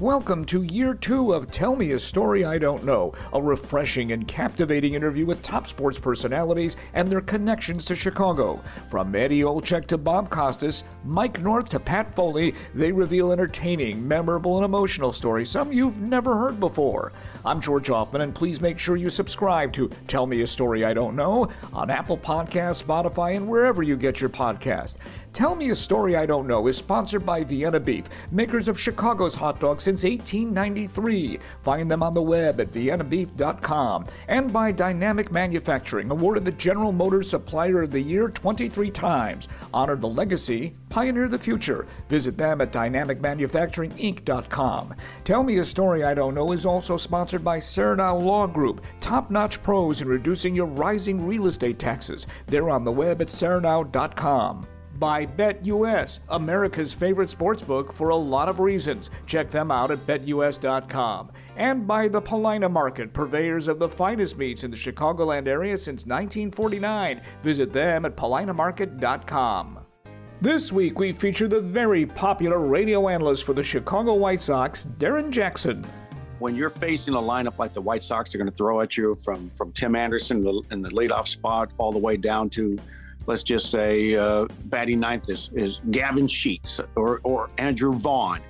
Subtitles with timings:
[0.00, 4.28] Welcome to year two of Tell Me a Story I Don't Know, a refreshing and
[4.28, 8.62] captivating interview with top sports personalities and their connections to Chicago.
[8.90, 14.56] From Eddie Olczyk to Bob Costas, Mike North to Pat Foley, they reveal entertaining, memorable,
[14.56, 17.12] and emotional stories, some you've never heard before.
[17.46, 20.92] I'm George Ofman, and please make sure you subscribe to Tell Me a Story I
[20.92, 24.96] Don't Know on Apple Podcasts, Spotify, and wherever you get your podcast.
[25.36, 29.34] Tell Me a Story I Don't Know is sponsored by Vienna Beef, makers of Chicago's
[29.34, 31.38] hot dogs since 1893.
[31.62, 34.06] Find them on the web at viennabeef.com.
[34.28, 39.46] And by Dynamic Manufacturing, awarded the General Motors Supplier of the Year 23 times.
[39.74, 41.86] Honor the legacy, pioneer the future.
[42.08, 44.94] Visit them at dynamicmanufacturinginc.com.
[45.24, 49.30] Tell Me a Story I Don't Know is also sponsored by Saranow Law Group, top
[49.30, 52.26] notch pros in reducing your rising real estate taxes.
[52.46, 54.66] They're on the web at saranow.com
[54.98, 59.10] by BetUS, America's favorite sportsbook for a lot of reasons.
[59.26, 61.32] Check them out at betus.com.
[61.56, 66.06] And by the Paulina Market, purveyors of the finest meats in the Chicagoland area since
[66.06, 67.22] 1949.
[67.42, 69.80] Visit them at paulinamarket.com.
[70.40, 75.30] This week we feature the very popular radio analyst for the Chicago White Sox, Darren
[75.30, 75.86] Jackson.
[76.38, 79.14] When you're facing a lineup like the White Sox are going to throw at you
[79.14, 80.38] from from Tim Anderson
[80.70, 82.78] in the leadoff spot all the way down to
[83.26, 88.40] let's just say uh, batting ninth is, is Gavin Sheets or, or Andrew Vaughn,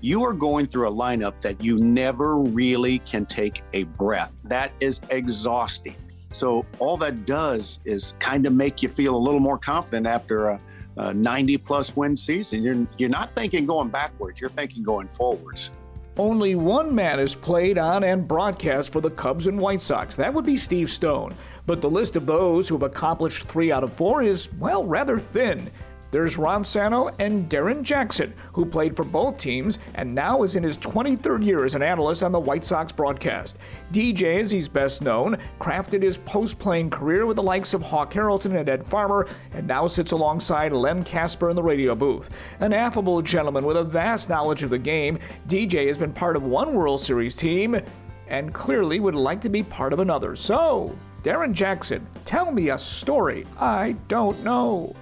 [0.00, 4.36] you are going through a lineup that you never really can take a breath.
[4.44, 5.96] That is exhausting.
[6.30, 10.50] So all that does is kind of make you feel a little more confident after
[10.50, 10.60] a,
[10.98, 12.62] a 90 plus win season.
[12.62, 14.40] You're you're not thinking going backwards.
[14.40, 15.70] You're thinking going forwards.
[16.18, 20.14] Only one man has played on and broadcast for the Cubs and White Sox.
[20.14, 21.34] That would be Steve Stone.
[21.66, 25.18] But the list of those who have accomplished three out of four is, well, rather
[25.18, 25.70] thin.
[26.10, 30.62] There's Ron Santo and Darren Jackson, who played for both teams and now is in
[30.62, 33.58] his 23rd year as an analyst on the White Sox broadcast.
[33.92, 38.12] DJ, as he's best known, crafted his post playing career with the likes of Hawk
[38.12, 42.30] Harrelson and Ed Farmer, and now sits alongside Len Kasper in the radio booth.
[42.60, 45.18] An affable gentleman with a vast knowledge of the game,
[45.48, 47.80] DJ has been part of one World Series team
[48.28, 50.36] and clearly would like to be part of another.
[50.36, 54.94] So, Darren Jackson, tell me a story I don't know.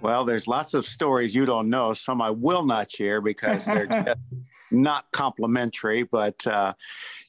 [0.00, 1.92] well, there's lots of stories you don't know.
[1.92, 4.18] Some I will not share because they're just
[4.70, 6.04] not complimentary.
[6.04, 6.74] But uh,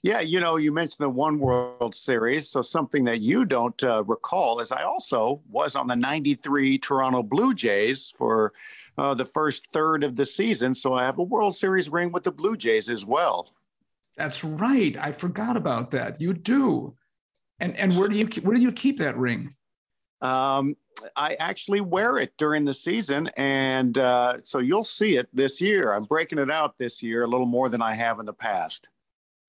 [0.03, 2.49] yeah, you know, you mentioned the One World Series.
[2.49, 7.23] So something that you don't uh, recall is I also was on the 93 Toronto
[7.23, 8.53] Blue Jays for
[8.97, 10.75] uh, the first third of the season.
[10.75, 13.53] So I have a World Series ring with the Blue Jays as well.
[14.17, 14.95] That's right.
[14.97, 16.19] I forgot about that.
[16.19, 16.95] You do.
[17.59, 19.53] And and where do you where do you keep that ring?
[20.21, 20.75] Um,
[21.16, 25.94] I actually wear it during the season, and uh, so you'll see it this year.
[25.94, 28.90] I'm breaking it out this year a little more than I have in the past.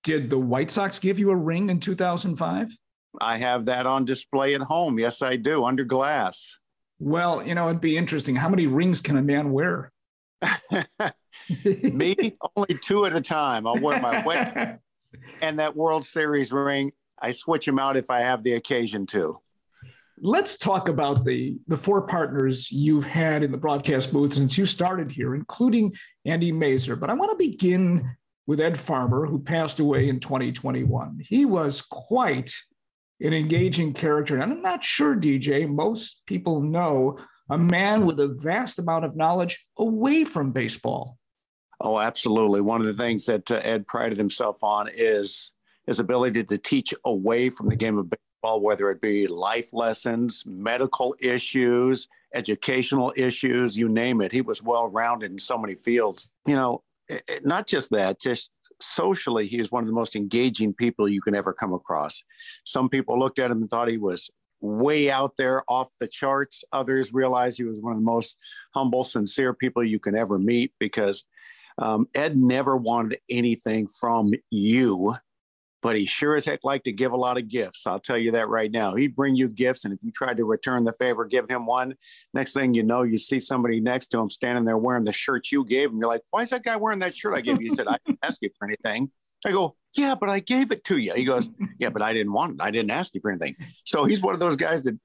[0.04, 2.76] Did the White Sox give you a ring in 2005?
[3.20, 4.98] I have that on display at home.
[4.98, 6.58] Yes, I do, under glass.
[6.98, 8.34] Well, you know, it'd be interesting.
[8.34, 9.92] How many rings can a man wear?
[11.66, 13.66] Me, only two at a time.
[13.66, 14.78] I'll wear my wedding
[15.42, 16.92] and that World Series ring
[17.22, 19.38] I switch them out if I have the occasion to.
[20.24, 24.66] Let's talk about the the four partners you've had in the broadcast booth since you
[24.66, 25.94] started here, including
[26.24, 26.98] Andy Masur.
[26.98, 28.08] But I want to begin
[28.46, 31.20] with Ed Farmer, who passed away in 2021.
[31.20, 32.54] He was quite
[33.20, 34.34] an engaging character.
[34.34, 37.18] And I'm not sure, DJ, most people know
[37.50, 41.18] a man with a vast amount of knowledge away from baseball.
[41.80, 42.60] Oh, absolutely.
[42.60, 45.52] One of the things that uh, Ed prided himself on is
[45.86, 50.44] his ability to teach away from the game of baseball, whether it be life lessons,
[50.46, 54.32] medical issues, educational issues, you name it.
[54.32, 56.32] He was well rounded in so many fields.
[56.46, 60.74] You know, it, not just that, just socially, he is one of the most engaging
[60.74, 62.22] people you can ever come across.
[62.64, 64.30] Some people looked at him and thought he was
[64.60, 66.64] way out there off the charts.
[66.72, 68.38] Others realized he was one of the most
[68.74, 71.26] humble, sincere people you can ever meet because
[71.78, 75.14] um, Ed never wanted anything from you
[75.82, 77.86] but he sure as heck liked to give a lot of gifts.
[77.86, 78.94] I'll tell you that right now.
[78.94, 81.94] He'd bring you gifts, and if you tried to return the favor, give him one.
[82.32, 85.50] Next thing you know, you see somebody next to him standing there wearing the shirt
[85.50, 85.98] you gave him.
[85.98, 87.98] You're like, "Why is that guy wearing that shirt I gave you?" He said, "I
[88.06, 89.10] didn't ask you for anything."
[89.44, 92.32] I go, "Yeah, but I gave it to you." He goes, "Yeah, but I didn't
[92.32, 92.62] want it.
[92.62, 94.98] I didn't ask you for anything." So he's one of those guys that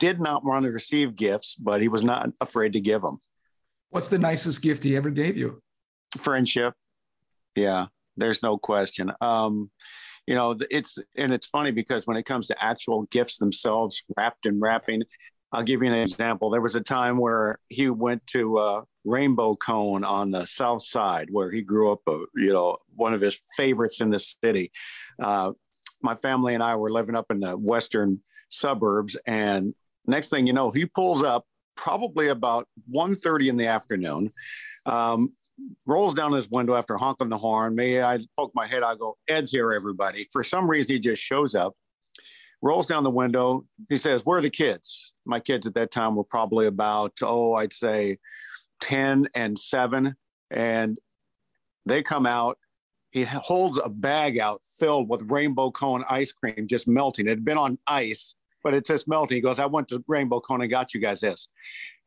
[0.00, 3.20] did not want to receive gifts, but he was not afraid to give them.
[3.90, 5.62] What's the nicest gift he ever gave you?
[6.18, 6.74] Friendship.
[7.54, 9.12] Yeah, there's no question.
[9.20, 9.70] Um,
[10.26, 14.46] you know, it's and it's funny because when it comes to actual gifts themselves, wrapped
[14.46, 15.02] and wrapping,
[15.52, 16.50] I'll give you an example.
[16.50, 21.28] There was a time where he went to uh, Rainbow Cone on the South Side,
[21.30, 22.00] where he grew up.
[22.06, 24.72] Uh, you know, one of his favorites in the city.
[25.20, 25.52] Uh,
[26.02, 29.74] my family and I were living up in the western suburbs, and
[30.06, 34.30] next thing you know, he pulls up probably about 1.30 in the afternoon.
[34.86, 35.32] Um,
[35.86, 37.74] rolls down his window after honking the horn.
[37.74, 38.82] May I poke my head?
[38.82, 40.26] I go, Ed's here, everybody.
[40.32, 41.74] For some reason, he just shows up,
[42.62, 43.64] rolls down the window.
[43.88, 45.12] He says, Where are the kids?
[45.24, 48.18] My kids at that time were probably about, oh, I'd say
[48.80, 50.16] 10 and seven.
[50.50, 50.98] And
[51.86, 52.58] they come out.
[53.10, 57.26] He holds a bag out filled with rainbow cone ice cream, just melting.
[57.26, 58.34] It had been on ice,
[58.64, 59.36] but it's just melting.
[59.36, 61.48] He goes, I went to Rainbow Cone and got you guys this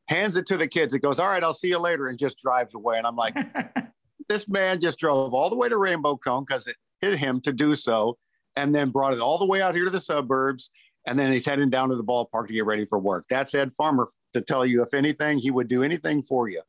[0.07, 0.93] hands it to the kids.
[0.93, 2.97] It goes, all right, I'll see you later, and just drives away.
[2.97, 3.35] And I'm like,
[4.29, 7.53] this man just drove all the way to Rainbow Cone because it hit him to
[7.53, 8.17] do so,
[8.55, 10.69] and then brought it all the way out here to the suburbs.
[11.05, 13.25] And then he's heading down to the ballpark to get ready for work.
[13.29, 16.61] That's Ed Farmer to tell you, if anything, he would do anything for you.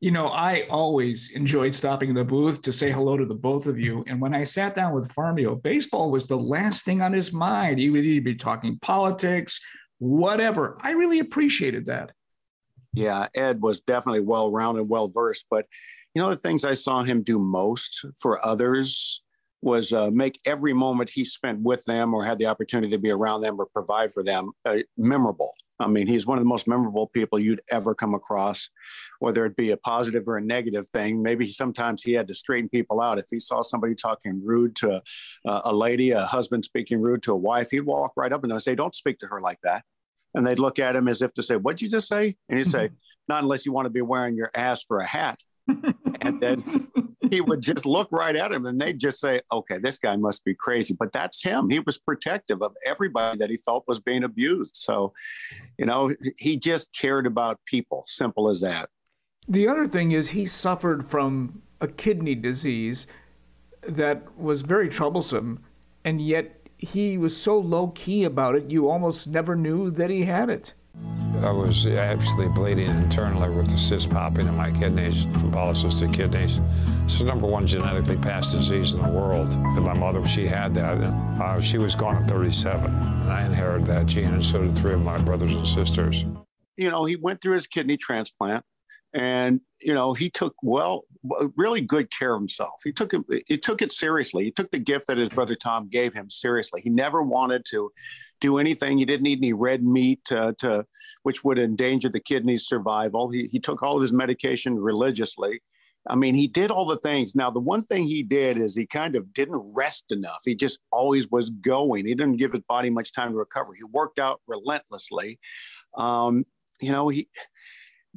[0.00, 3.66] You know, I always enjoyed stopping in the booth to say hello to the both
[3.66, 4.04] of you.
[4.06, 7.78] And when I sat down with Farmio, baseball was the last thing on his mind.
[7.78, 9.60] He would either be talking politics,
[9.98, 10.78] whatever.
[10.80, 12.12] I really appreciated that.
[12.92, 15.46] Yeah, Ed was definitely well rounded, well versed.
[15.50, 15.66] But
[16.14, 19.22] you know, the things I saw him do most for others
[19.60, 23.10] was uh, make every moment he spent with them or had the opportunity to be
[23.10, 25.52] around them or provide for them uh, memorable.
[25.80, 28.68] I mean, he's one of the most memorable people you'd ever come across,
[29.20, 31.22] whether it be a positive or a negative thing.
[31.22, 33.18] Maybe sometimes he had to straighten people out.
[33.18, 35.02] If he saw somebody talking rude to
[35.46, 38.60] uh, a lady, a husband speaking rude to a wife, he'd walk right up and
[38.60, 39.84] say, Don't speak to her like that
[40.34, 42.70] and they'd look at him as if to say, "What'd you just say?" And he'd
[42.70, 42.90] say,
[43.28, 45.42] "Not unless you want to be wearing your ass for a hat."
[46.22, 46.88] and then
[47.30, 50.44] he would just look right at him, and they'd just say, "Okay, this guy must
[50.44, 51.70] be crazy." But that's him.
[51.70, 54.76] He was protective of everybody that he felt was being abused.
[54.76, 55.12] So,
[55.78, 58.04] you know, he just cared about people.
[58.06, 58.88] Simple as that.
[59.46, 63.06] The other thing is he suffered from a kidney disease
[63.86, 65.64] that was very troublesome,
[66.04, 70.24] and yet he was so low key about it, you almost never knew that he
[70.24, 70.74] had it.
[71.42, 76.58] I was actually bleeding internally with the cyst popping in my kidneys from polycystic kidneys.
[77.04, 79.52] It's the number one genetically passed disease in the world.
[79.52, 80.98] And my mother, she had that.
[80.98, 84.94] Uh, she was gone at 37, and I inherited that gene, and so did three
[84.94, 86.24] of my brothers and sisters.
[86.76, 88.64] You know, he went through his kidney transplant,
[89.12, 91.04] and you know he took well
[91.56, 92.80] really good care of himself.
[92.84, 94.44] He took it he took it seriously.
[94.44, 96.80] He took the gift that his brother tom gave him seriously.
[96.82, 97.90] He never wanted to
[98.40, 98.98] do anything.
[98.98, 100.86] He didn't eat any red meat uh, to
[101.22, 103.28] which would endanger the kidney's survival.
[103.30, 105.60] He, he took all of his medication religiously.
[106.08, 107.34] I mean he did all the things.
[107.34, 110.40] Now the one thing he did is he kind of didn't rest enough.
[110.44, 112.06] He just always was going.
[112.06, 113.74] He didn't give his body much time to recover.
[113.74, 115.38] He worked out relentlessly.
[115.96, 116.44] Um,
[116.80, 117.28] you know he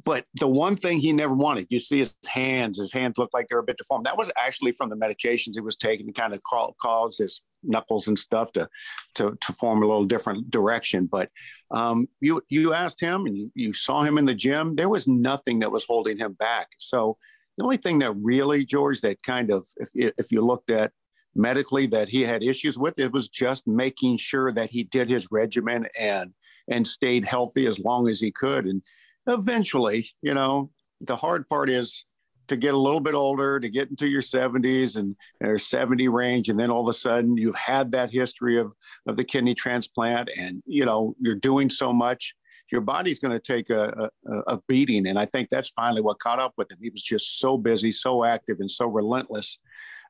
[0.03, 3.48] but the one thing he never wanted, you see his hands, his hands looked like
[3.50, 4.05] they're a bit deformed.
[4.05, 7.41] That was actually from the medications he was taking to kind of call, cause his
[7.63, 8.67] knuckles and stuff to,
[9.15, 11.08] to, to form a little different direction.
[11.12, 11.29] But
[11.72, 15.08] um, you, you asked him and you, you saw him in the gym, there was
[15.08, 16.70] nothing that was holding him back.
[16.79, 17.17] So
[17.58, 20.91] the only thing that really, George, that kind of, if, if you looked at
[21.36, 25.27] medically that he had issues with, it was just making sure that he did his
[25.31, 26.34] regimen and,
[26.67, 28.65] and stayed healthy as long as he could.
[28.65, 28.81] And
[29.28, 32.06] eventually, you know, the hard part is
[32.48, 36.50] to get a little bit older, to get into your 70s and or 70 range,
[36.50, 38.74] and then all of a sudden you've had that history of
[39.08, 42.36] of the kidney transplant, and you know you're doing so much,
[42.72, 46.20] your body's going to take a, a, a beating, and I think that's finally what
[46.20, 46.80] caught up with him.
[46.82, 49.60] He was just so busy, so active, and so relentless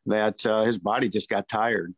[0.07, 1.93] that uh, his body just got tired.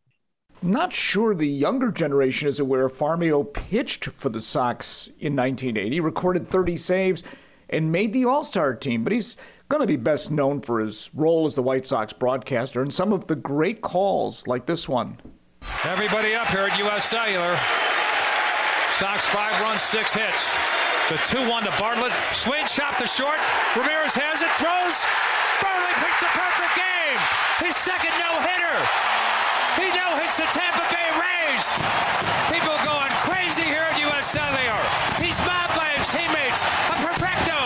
[0.63, 6.47] Not sure the younger generation is aware Farmio pitched for the Sox in 1980, recorded
[6.47, 7.21] 30 saves,
[7.69, 9.35] and made the All Star team, but he's
[9.67, 13.11] going to be best known for his role as the White Sox broadcaster and some
[13.11, 15.17] of the great calls like this one.
[15.83, 17.03] Everybody up here at U.S.
[17.09, 17.59] Cellular.
[18.95, 20.55] Sox five runs, six hits.
[21.09, 22.13] The 2 1 to Bartlett.
[22.31, 23.35] Swing, chop to short.
[23.75, 25.03] Ramirez has it, throws.
[25.59, 27.19] Bartlett picks the perfect game.
[27.67, 29.22] His second no hitter.
[29.75, 31.65] He now hits the Tampa Bay Rays.
[32.53, 34.31] People going crazy here at U.S.
[34.31, 34.83] Cellular.
[35.23, 36.61] He's mobbed by his teammates.
[36.61, 37.59] A perfecto.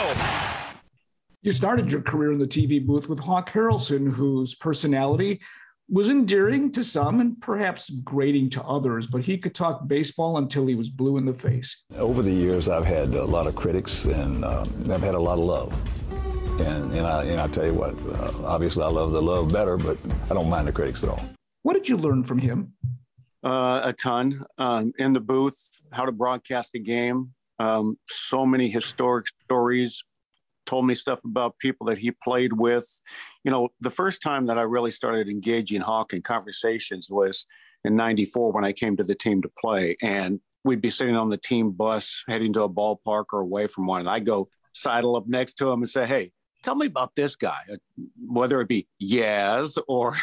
[1.42, 5.42] You started your career in the TV booth with Hawk Harrelson, whose personality
[5.90, 10.68] was endearing to some and perhaps grating to others, but he could talk baseball until
[10.68, 11.86] he was blue in the face.
[11.96, 15.38] Over the years, I've had a lot of critics and um, I've had a lot
[15.38, 16.60] of love.
[16.60, 19.78] And, and, I, and I tell you what, uh, obviously I love the love better,
[19.78, 19.98] but
[20.30, 21.22] I don't mind the critics at all.
[21.68, 22.72] What did you learn from him?
[23.44, 27.34] Uh, a ton um, in the booth, how to broadcast a game.
[27.60, 30.02] Um, so many historic stories.
[30.66, 32.88] Told me stuff about people that he played with.
[33.44, 37.46] You know, the first time that I really started engaging Hawk in conversations was
[37.84, 41.30] in '94 when I came to the team to play, and we'd be sitting on
[41.30, 45.18] the team bus heading to a ballpark or away from one, and I go sidle
[45.18, 46.32] up next to him and say, "Hey,
[46.64, 47.60] tell me about this guy,"
[48.26, 50.16] whether it be Yaz or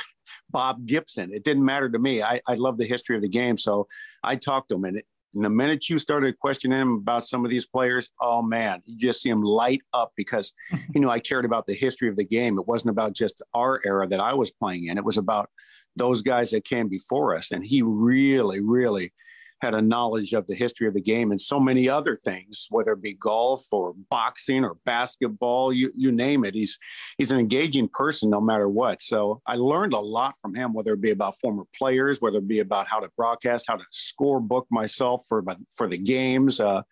[0.50, 1.32] Bob Gibson.
[1.32, 2.22] It didn't matter to me.
[2.22, 3.56] I, I love the history of the game.
[3.56, 3.88] So
[4.22, 4.84] I talked to him.
[4.84, 5.02] And,
[5.34, 8.96] and the minute you started questioning him about some of these players, oh man, you
[8.96, 10.54] just see him light up because,
[10.94, 12.58] you know, I cared about the history of the game.
[12.58, 15.50] It wasn't about just our era that I was playing in, it was about
[15.96, 17.50] those guys that came before us.
[17.50, 19.12] And he really, really
[19.60, 22.92] had a knowledge of the history of the game and so many other things, whether
[22.92, 26.54] it be golf or boxing or basketball, you, you name it.
[26.54, 26.78] He's
[27.18, 29.00] he's an engaging person no matter what.
[29.00, 32.48] So I learned a lot from him, whether it be about former players, whether it
[32.48, 35.42] be about how to broadcast, how to score book myself for
[35.74, 36.60] for the games.
[36.60, 36.82] Uh,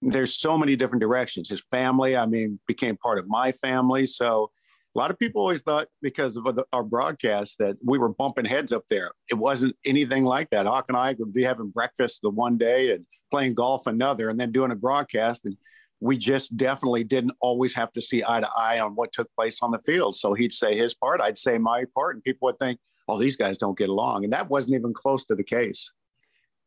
[0.00, 1.48] there's so many different directions.
[1.48, 4.06] His family, I mean, became part of my family.
[4.06, 4.50] So
[4.94, 8.44] a lot of people always thought because of the, our broadcast that we were bumping
[8.44, 9.10] heads up there.
[9.30, 10.66] It wasn't anything like that.
[10.66, 14.38] Hawk and I would be having breakfast the one day and playing golf another, and
[14.38, 15.46] then doing a broadcast.
[15.46, 15.56] And
[16.00, 19.62] we just definitely didn't always have to see eye to eye on what took place
[19.62, 20.14] on the field.
[20.16, 23.36] So he'd say his part, I'd say my part, and people would think, "Oh, these
[23.36, 25.90] guys don't get along," and that wasn't even close to the case.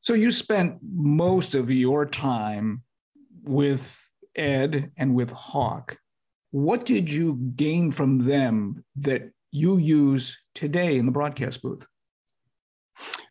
[0.02, 2.84] So you spent most of your time
[3.44, 4.02] with
[4.36, 5.98] Ed and with Hawk
[6.56, 11.86] what did you gain from them that you use today in the broadcast booth?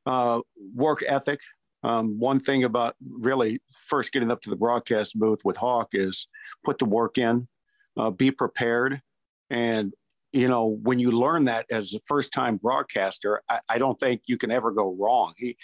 [0.04, 0.40] Uh,
[0.74, 1.40] work ethic.
[1.82, 6.28] Um, one thing about really first getting up to the broadcast booth with Hawk is
[6.66, 7.48] put the work in,
[7.96, 9.00] uh, be prepared.
[9.48, 9.94] And,
[10.34, 14.20] you know, when you learn that as a first time broadcaster, I, I don't think
[14.26, 15.32] you can ever go wrong.
[15.38, 15.56] He,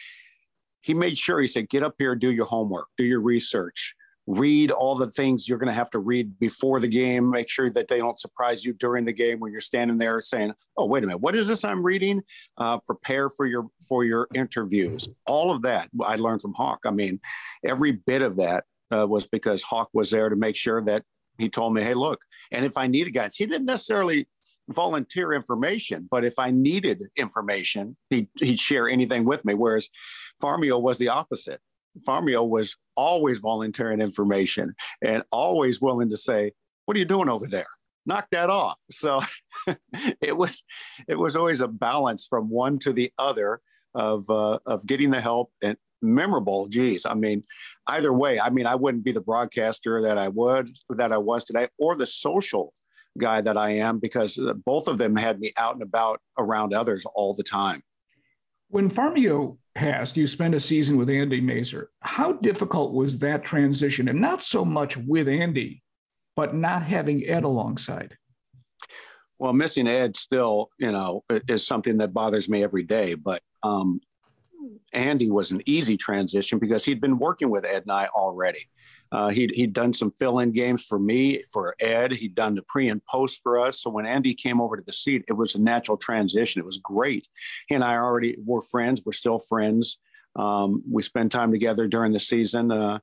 [0.81, 3.95] he made sure he said, get up here, do your homework, do your research,
[4.31, 7.69] read all the things you're going to have to read before the game make sure
[7.69, 11.03] that they don't surprise you during the game when you're standing there saying oh wait
[11.03, 12.23] a minute what is this i'm reading
[12.59, 16.91] uh, prepare for your for your interviews all of that i learned from hawk i
[16.91, 17.19] mean
[17.65, 21.03] every bit of that uh, was because hawk was there to make sure that
[21.39, 22.23] he told me hey look
[22.53, 24.29] and if i needed guys he didn't necessarily
[24.69, 29.55] volunteer information, but if I needed information, he'd, he'd share anything with me.
[29.55, 29.89] Whereas
[30.41, 31.61] Farmio was the opposite.
[32.07, 36.53] Farmio was always volunteering information and always willing to say,
[36.85, 37.73] "What are you doing over there?
[38.05, 39.21] Knock that off." So
[40.21, 40.63] it was
[41.09, 43.61] it was always a balance from one to the other
[43.95, 46.69] of uh, of getting the help and memorable.
[46.69, 47.43] Geez, I mean,
[47.87, 51.45] either way, I mean, I wouldn't be the broadcaster that I would that I was
[51.45, 52.75] today, or the social
[53.19, 57.07] guy that I am because both of them had me out and about around others
[57.15, 57.83] all the time.
[58.69, 61.87] When Farmio passed, you spent a season with Andy Masur.
[62.01, 64.09] How difficult was that transition?
[64.09, 65.83] And not so much with Andy,
[66.37, 68.17] but not having Ed alongside.
[69.39, 73.15] Well, missing Ed still, you know, is something that bothers me every day.
[73.15, 74.01] But um,
[74.93, 78.69] Andy was an easy transition because he'd been working with Ed and I already.
[79.13, 82.13] Uh, he'd, he'd done some fill-in games for me, for Ed.
[82.13, 83.83] He'd done the pre and post for us.
[83.83, 86.61] So when Andy came over to the seat, it was a natural transition.
[86.61, 87.29] It was great.
[87.69, 89.03] He and I already were friends.
[89.05, 89.99] We're still friends.
[90.37, 92.71] Um, we spend time together during the season.
[92.71, 93.01] Uh,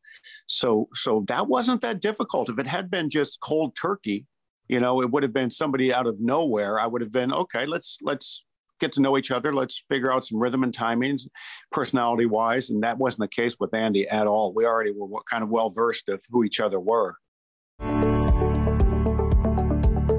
[0.48, 2.50] so so that wasn't that difficult.
[2.50, 4.26] If it had been just cold turkey,
[4.70, 6.80] you know, it would have been somebody out of nowhere.
[6.80, 7.66] I would have been okay.
[7.66, 8.46] Let's let's
[8.80, 9.54] get to know each other.
[9.54, 11.28] Let's figure out some rhythm and timings,
[11.72, 12.70] personality wise.
[12.70, 14.54] And that wasn't the case with Andy at all.
[14.54, 17.16] We already were kind of well versed of who each other were.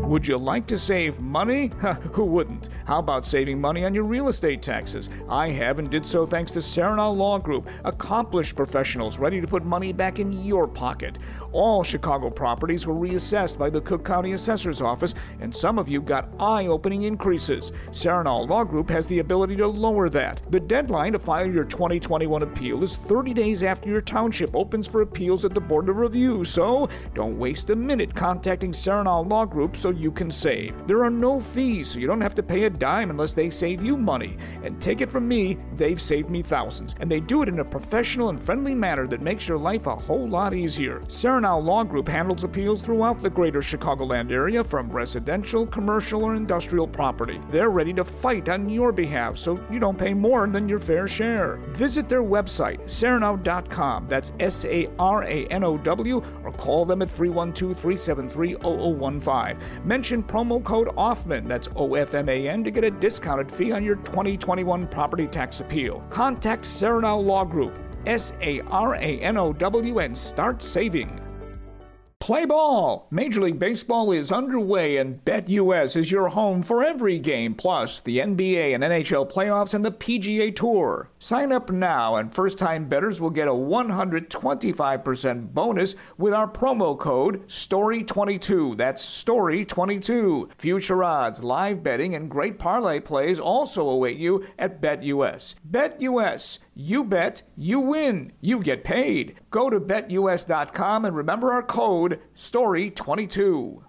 [0.08, 1.70] Would you like to save money?
[2.12, 2.70] Who wouldn't?
[2.86, 5.10] How about saving money on your real estate taxes?
[5.28, 9.66] I have and did so thanks to Saranow Law Group, accomplished professionals ready to put
[9.66, 11.18] money back in your pocket.
[11.52, 16.02] All Chicago properties were reassessed by the Cook County Assessor's Office, and some of you
[16.02, 17.70] got eye opening increases.
[17.90, 20.42] Saranow Law Group has the ability to lower that.
[20.50, 25.02] The deadline to file your 2021 appeal is 30 days after your township opens for
[25.02, 29.76] appeals at the Board of Review, so don't waste a minute contacting Saranow Law Group
[29.76, 30.72] so you you can save.
[30.86, 33.82] There are no fees, so you don't have to pay a dime unless they save
[33.82, 34.38] you money.
[34.62, 36.94] And take it from me, they've saved me thousands.
[36.98, 39.94] And they do it in a professional and friendly manner that makes your life a
[39.94, 41.02] whole lot easier.
[41.38, 46.88] Saranow Law Group handles appeals throughout the greater Chicagoland area from residential, commercial, or industrial
[46.88, 47.40] property.
[47.48, 51.06] They're ready to fight on your behalf so you don't pay more than your fair
[51.06, 51.58] share.
[51.68, 54.08] Visit their website, saranow.com.
[54.08, 59.86] That's S A R A N O W, or call them at 312 373 0015.
[59.86, 63.70] Mention promo code OFMAN, that's O F M A N, to get a discounted fee
[63.70, 66.04] on your 2021 property tax appeal.
[66.10, 71.27] Contact Saranow Law Group, S A R A N O W, and start saving.
[72.20, 73.06] Play ball!
[73.10, 78.18] Major League Baseball is underway, and BetUS is your home for every game, plus the
[78.18, 81.08] NBA and NHL playoffs and the PGA Tour.
[81.18, 86.98] Sign up now, and first time bettors will get a 125% bonus with our promo
[86.98, 88.76] code STORY22.
[88.76, 90.50] That's STORY22.
[90.58, 95.54] Future odds, live betting, and great parlay plays also await you at BetUS.
[95.70, 96.58] BetUS.
[96.80, 99.34] You bet, you win, you get paid.
[99.50, 103.82] Go to betus.com and remember our code STORY22.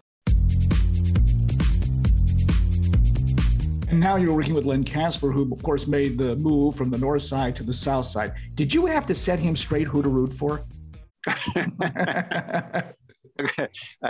[3.89, 6.97] And now you're working with Len Kasper, who, of course, made the move from the
[6.97, 8.33] north side to the south side.
[8.53, 10.61] Did you have to set him straight who to root for?
[11.27, 12.93] I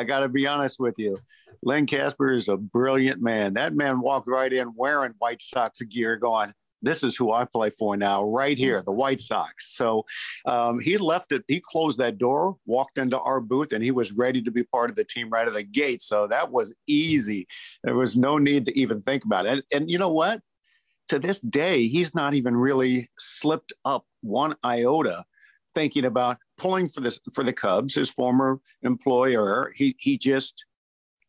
[0.05, 1.17] got to be honest with you.
[1.63, 3.53] Len Kasper is a brilliant man.
[3.53, 7.69] That man walked right in wearing White Sox gear, going, this is who I play
[7.69, 9.75] for now, right here, the White Sox.
[9.75, 10.05] So
[10.45, 14.11] um, he left it, he closed that door, walked into our booth, and he was
[14.11, 16.01] ready to be part of the team right out of the gate.
[16.01, 17.47] So that was easy.
[17.83, 19.49] There was no need to even think about it.
[19.49, 20.41] And, and you know what?
[21.09, 25.25] To this day, he's not even really slipped up one iota
[25.75, 29.73] thinking about pulling for this for the Cubs, his former employer.
[29.75, 30.65] He he just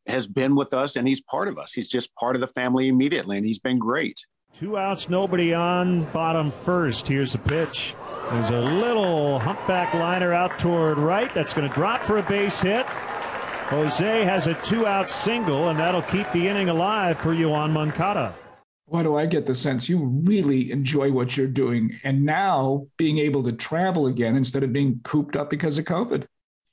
[0.06, 1.72] has been with us and he's part of us.
[1.72, 4.18] He's just part of the family immediately, and he's been great.
[4.54, 6.04] Two outs, nobody on.
[6.12, 7.08] Bottom first.
[7.08, 7.94] Here's the pitch.
[8.30, 11.32] There's a little humpback liner out toward right.
[11.34, 12.86] That's going to drop for a base hit.
[12.86, 18.34] Jose has a two out single, and that'll keep the inning alive for Yoan Moncada.
[18.86, 23.18] Why do I get the sense you really enjoy what you're doing and now being
[23.18, 26.26] able to travel again instead of being cooped up because of COVID?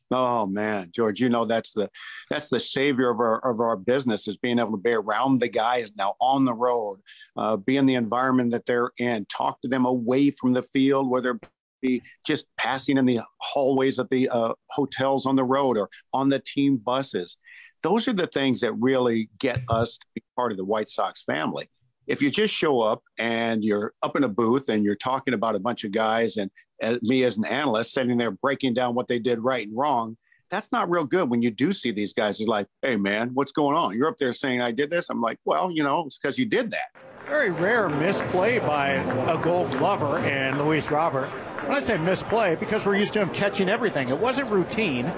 [0.10, 1.90] Oh man, George, you know that's the
[2.30, 5.50] that's the savior of our of our business is being able to be around the
[5.50, 7.00] guys now on the road,
[7.36, 11.10] uh, be in the environment that they're in, talk to them away from the field,
[11.10, 11.50] whether it
[11.82, 16.30] be just passing in the hallways of the uh, hotels on the road or on
[16.30, 17.38] the team buses.
[17.84, 21.22] Those are the things that really get us to be part of the White Sox
[21.22, 21.70] family
[22.08, 25.56] if you just show up and you're up in a booth and you're talking about
[25.56, 26.50] a bunch of guys and
[26.82, 30.16] uh, me as an analyst sitting there breaking down what they did right and wrong,
[30.50, 33.52] that's not real good when you do see these guys You're like, hey, man, what's
[33.52, 33.98] going on?
[33.98, 35.10] You're up there saying I did this.
[35.10, 36.90] I'm like, well, you know, it's because you did that.
[37.26, 41.28] Very rare misplay by a gold glover and Luis Robert.
[41.66, 45.12] When I say misplay, because we're used to him catching everything, it wasn't routine.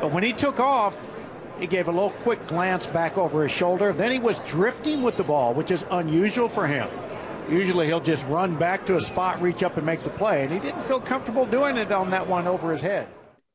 [0.00, 1.11] But when he took off,
[1.58, 3.92] he gave a little quick glance back over his shoulder.
[3.92, 6.88] Then he was drifting with the ball, which is unusual for him.
[7.48, 10.42] Usually he'll just run back to a spot, reach up, and make the play.
[10.42, 13.08] And he didn't feel comfortable doing it on that one over his head.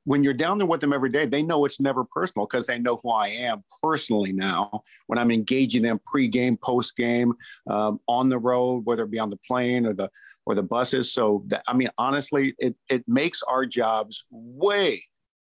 [0.04, 2.80] When you're down there with them every day, they know it's never personal because they
[2.80, 4.84] know who I am personally now.
[5.08, 7.32] When I'm engaging them pregame, postgame,
[7.70, 10.10] um, on the road, whether it be on the plane or the
[10.46, 11.12] or the buses.
[11.12, 15.02] So that, I mean, honestly, it it makes our jobs way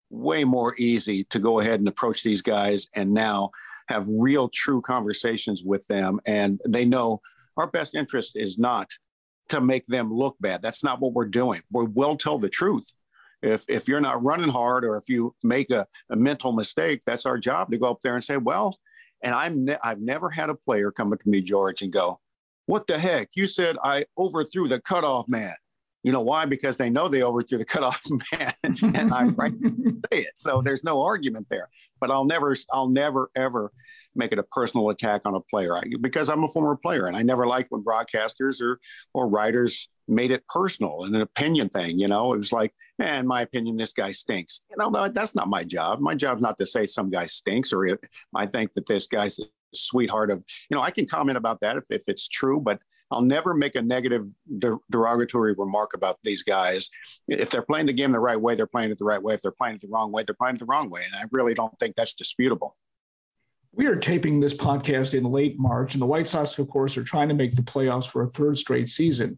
[0.09, 3.51] way more easy to go ahead and approach these guys and now
[3.89, 6.19] have real true conversations with them.
[6.25, 7.19] And they know
[7.57, 8.89] our best interest is not
[9.49, 10.61] to make them look bad.
[10.61, 11.61] That's not what we're doing.
[11.71, 12.91] We will tell the truth.
[13.41, 17.25] If if you're not running hard or if you make a, a mental mistake that's
[17.27, 18.79] our job to go up there and say well
[19.21, 22.19] and i'm ne- i've never had a player come up to me george and go
[22.65, 23.29] what the heck?
[23.35, 25.53] You said i overthrew the cutoff man
[26.07, 26.45] you know why?
[26.45, 30.37] Because they know they overthrew the cutoff man, and I'm right to say it.
[30.37, 31.67] So there's no argument there.
[31.99, 33.73] But I'll never, I'll never ever
[34.15, 37.17] make it a personal attack on a player I, because I'm a former player, and
[37.17, 38.79] I never liked when broadcasters or
[39.13, 41.99] or writers made it personal and an opinion thing.
[41.99, 44.61] You know, it was like, man, in my opinion, this guy stinks.
[44.69, 45.99] You know, that's not my job.
[45.99, 47.99] My job's not to say some guy stinks or it,
[48.33, 49.43] I think that this guy's a
[49.73, 50.41] sweetheart of.
[50.69, 53.75] You know, I can comment about that if if it's true, but I'll never make
[53.75, 54.23] a negative
[54.91, 56.89] derogatory remark about these guys.
[57.27, 59.33] If they're playing the game the right way, they're playing it the right way.
[59.33, 61.03] If they're playing it the wrong way, they're playing it the wrong way.
[61.05, 62.75] And I really don't think that's disputable.
[63.71, 67.03] We are taping this podcast in late March, and the White Sox, of course, are
[67.03, 69.37] trying to make the playoffs for a third straight season.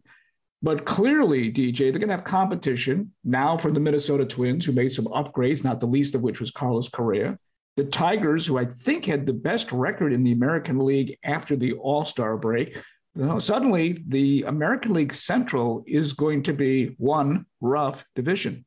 [0.62, 4.92] But clearly, DJ, they're going to have competition now from the Minnesota Twins, who made
[4.92, 7.38] some upgrades, not the least of which was Carlos Correa.
[7.76, 11.72] the Tigers, who I think had the best record in the American League after the
[11.74, 12.76] All Star break,
[13.16, 18.64] you know, suddenly the American League Central is going to be one rough division.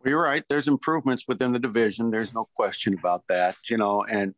[0.00, 0.44] Well, you're right.
[0.48, 2.10] There's improvements within the division.
[2.10, 3.56] There's no question about that.
[3.68, 4.34] You know, and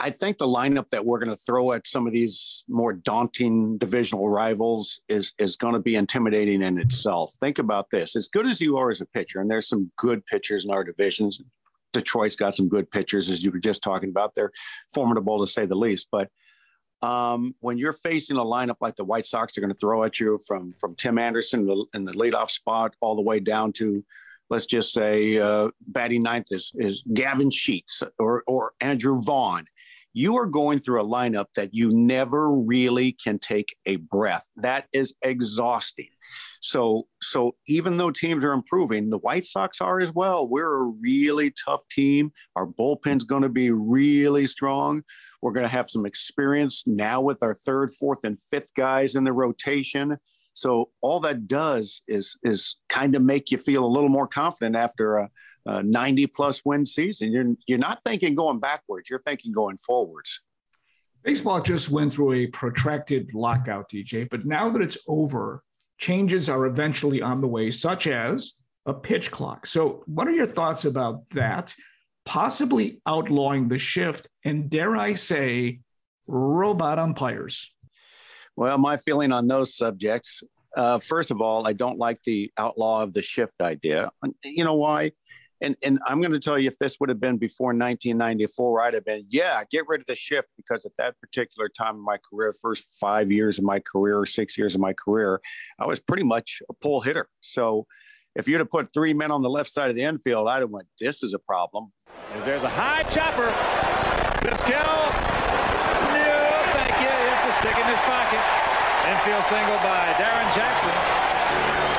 [0.00, 3.78] I think the lineup that we're going to throw at some of these more daunting
[3.78, 7.32] divisional rivals is is going to be intimidating in itself.
[7.38, 10.26] Think about this: as good as you are as a pitcher, and there's some good
[10.26, 11.40] pitchers in our divisions.
[11.92, 14.34] Detroit's got some good pitchers, as you were just talking about.
[14.34, 14.50] They're
[14.92, 16.08] formidable to say the least.
[16.10, 16.28] But
[17.02, 20.20] um, when you're facing a lineup like the White Sox, they're going to throw at
[20.20, 24.04] you from from Tim Anderson in the leadoff spot all the way down to
[24.52, 29.64] let's just say uh, batting ninth is, is Gavin Sheets or, or Andrew Vaughn,
[30.12, 34.46] you are going through a lineup that you never really can take a breath.
[34.56, 36.10] That is exhausting.
[36.60, 40.46] So, so even though teams are improving, the White Sox are as well.
[40.46, 42.30] We're a really tough team.
[42.54, 45.02] Our bullpen's going to be really strong.
[45.42, 49.24] We're going to have some experience now with our third, fourth, and fifth guys in
[49.24, 50.16] the rotation.
[50.52, 54.76] So all that does is is kind of make you feel a little more confident
[54.76, 55.30] after a,
[55.66, 57.32] a 90 plus win season.
[57.32, 59.10] You're you're not thinking going backwards.
[59.10, 60.40] You're thinking going forwards.
[61.22, 64.28] Baseball just went through a protracted lockout, DJ.
[64.28, 65.62] But now that it's over,
[65.98, 68.54] changes are eventually on the way, such as
[68.86, 69.66] a pitch clock.
[69.66, 71.74] So, what are your thoughts about that?
[72.24, 75.80] Possibly outlawing the shift, and dare I say,
[76.26, 77.74] robot umpires.
[78.56, 80.42] Well, my feeling on those subjects,
[80.76, 84.10] uh, first of all, I don't like the outlaw of the shift idea.
[84.44, 85.12] You know why?
[85.62, 88.94] And, and I'm going to tell you, if this would have been before 1994, I'd
[88.94, 92.18] have been, yeah, get rid of the shift because at that particular time in my
[92.18, 95.40] career, first five years of my career six years of my career,
[95.78, 97.28] I was pretty much a pull hitter.
[97.40, 97.86] So
[98.34, 100.70] if you'd have put three men on the left side of the infield, I'd have
[100.70, 101.92] went, this is a problem.
[102.34, 103.50] As there's a high chopper.
[104.46, 105.02] Vizquel
[107.62, 108.42] Stick in his pocket.
[109.06, 110.90] Infield single by Darren Jackson.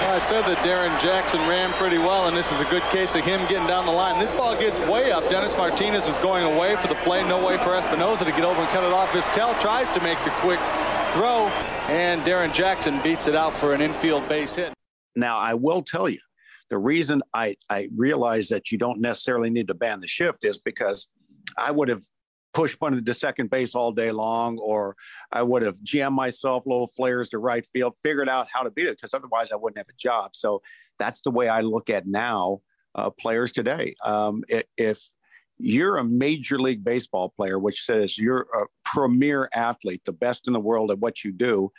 [0.01, 3.15] Well, I said that Darren Jackson ran pretty well, and this is a good case
[3.15, 4.19] of him getting down the line.
[4.19, 5.29] This ball gets way up.
[5.29, 7.25] Dennis Martinez was going away for the play.
[7.29, 9.07] No way for Espinoza to get over and cut it off.
[9.11, 10.59] Vizquel tries to make the quick
[11.13, 11.47] throw,
[11.87, 14.73] and Darren Jackson beats it out for an infield base hit.
[15.15, 16.19] Now, I will tell you,
[16.69, 20.59] the reason I, I realize that you don't necessarily need to ban the shift is
[20.59, 21.09] because
[21.57, 22.03] I would have
[22.53, 24.95] push bunted to second base all day long, or
[25.31, 28.87] I would have jammed myself little flares to right field, figured out how to beat
[28.87, 30.35] it because otherwise I wouldn't have a job.
[30.35, 30.61] So
[30.99, 32.61] that's the way I look at now
[32.95, 33.95] uh, players today.
[34.03, 34.43] Um,
[34.77, 35.09] if
[35.57, 40.53] you're a major league baseball player, which says you're a premier athlete, the best in
[40.53, 41.71] the world at what you do,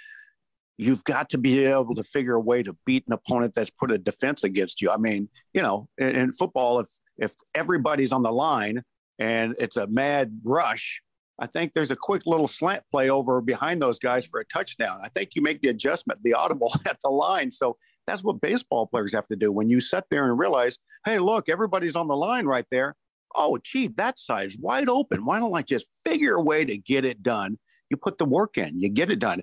[0.76, 3.90] you've got to be able to figure a way to beat an opponent that's put
[3.90, 4.90] a defense against you.
[4.90, 8.82] I mean, you know, in, in football, if if everybody's on the line
[9.18, 11.00] and it's a mad rush,
[11.38, 14.98] I think there's a quick little slant play over behind those guys for a touchdown.
[15.02, 17.50] I think you make the adjustment, the audible at the line.
[17.50, 19.50] So that's what baseball players have to do.
[19.50, 22.96] When you sit there and realize, hey, look, everybody's on the line right there.
[23.36, 25.24] Oh, gee, that side's wide open.
[25.24, 27.58] Why don't I just figure a way to get it done?
[27.90, 29.42] You put the work in, you get it done.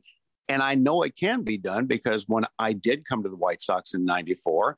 [0.52, 3.62] And I know it can be done because when I did come to the White
[3.62, 4.78] Sox in 94,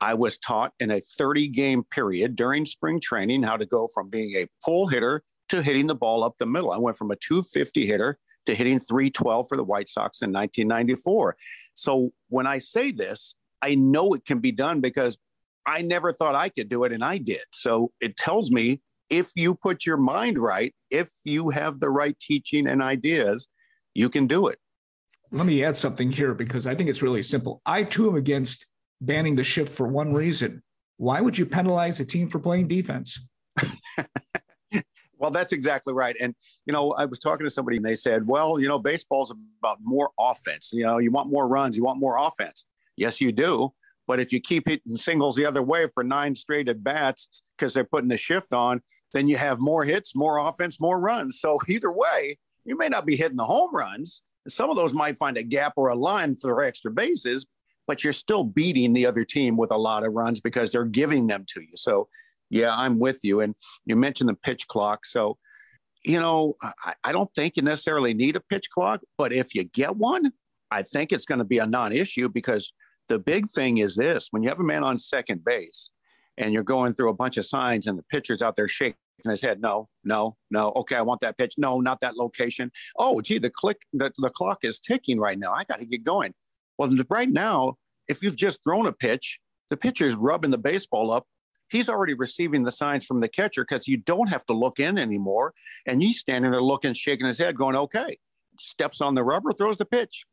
[0.00, 4.08] I was taught in a 30 game period during spring training how to go from
[4.08, 6.72] being a pull hitter to hitting the ball up the middle.
[6.72, 11.36] I went from a 250 hitter to hitting 312 for the White Sox in 1994.
[11.74, 15.18] So when I say this, I know it can be done because
[15.66, 17.42] I never thought I could do it and I did.
[17.52, 18.80] So it tells me
[19.10, 23.48] if you put your mind right, if you have the right teaching and ideas,
[23.92, 24.58] you can do it.
[25.32, 27.62] Let me add something here because I think it's really simple.
[27.64, 28.66] I too am against
[29.00, 30.62] banning the shift for one reason.
[30.96, 33.26] Why would you penalize a team for playing defense?
[35.18, 36.16] well, that's exactly right.
[36.20, 36.34] And,
[36.66, 39.78] you know, I was talking to somebody and they said, well, you know, baseball's about
[39.82, 40.72] more offense.
[40.72, 42.66] You know, you want more runs, you want more offense.
[42.96, 43.72] Yes, you do.
[44.06, 47.72] But if you keep hitting singles the other way for nine straight at bats because
[47.72, 51.40] they're putting the shift on, then you have more hits, more offense, more runs.
[51.40, 54.22] So either way, you may not be hitting the home runs.
[54.48, 57.46] Some of those might find a gap or a line for extra bases,
[57.86, 61.26] but you're still beating the other team with a lot of runs because they're giving
[61.26, 61.76] them to you.
[61.76, 62.08] So,
[62.48, 63.40] yeah, I'm with you.
[63.40, 65.06] And you mentioned the pitch clock.
[65.06, 65.36] So,
[66.04, 69.64] you know, I, I don't think you necessarily need a pitch clock, but if you
[69.64, 70.32] get one,
[70.70, 72.72] I think it's going to be a non issue because
[73.08, 75.90] the big thing is this when you have a man on second base
[76.38, 78.96] and you're going through a bunch of signs and the pitcher's out there shaking
[79.28, 80.72] his head, no, no, no.
[80.76, 81.54] Okay, I want that pitch.
[81.58, 82.70] No, not that location.
[82.96, 85.52] Oh, gee, the click, the, the clock is ticking right now.
[85.52, 86.32] I got to get going.
[86.78, 87.74] Well, right now,
[88.08, 91.26] if you've just thrown a pitch, the pitcher is rubbing the baseball up
[91.70, 94.98] he's already receiving the signs from the catcher because you don't have to look in
[94.98, 95.54] anymore.
[95.86, 98.18] And he's standing there looking, shaking his head, going, okay.
[98.58, 100.26] Steps on the rubber, throws the pitch.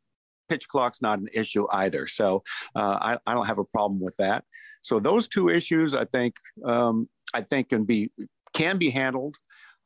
[0.48, 2.06] Pitch clock's not an issue either.
[2.06, 2.42] So
[2.74, 4.44] uh, I, I, don't have a problem with that.
[4.82, 8.10] So those two issues, I think, um, I think can be
[8.58, 9.36] can be handled.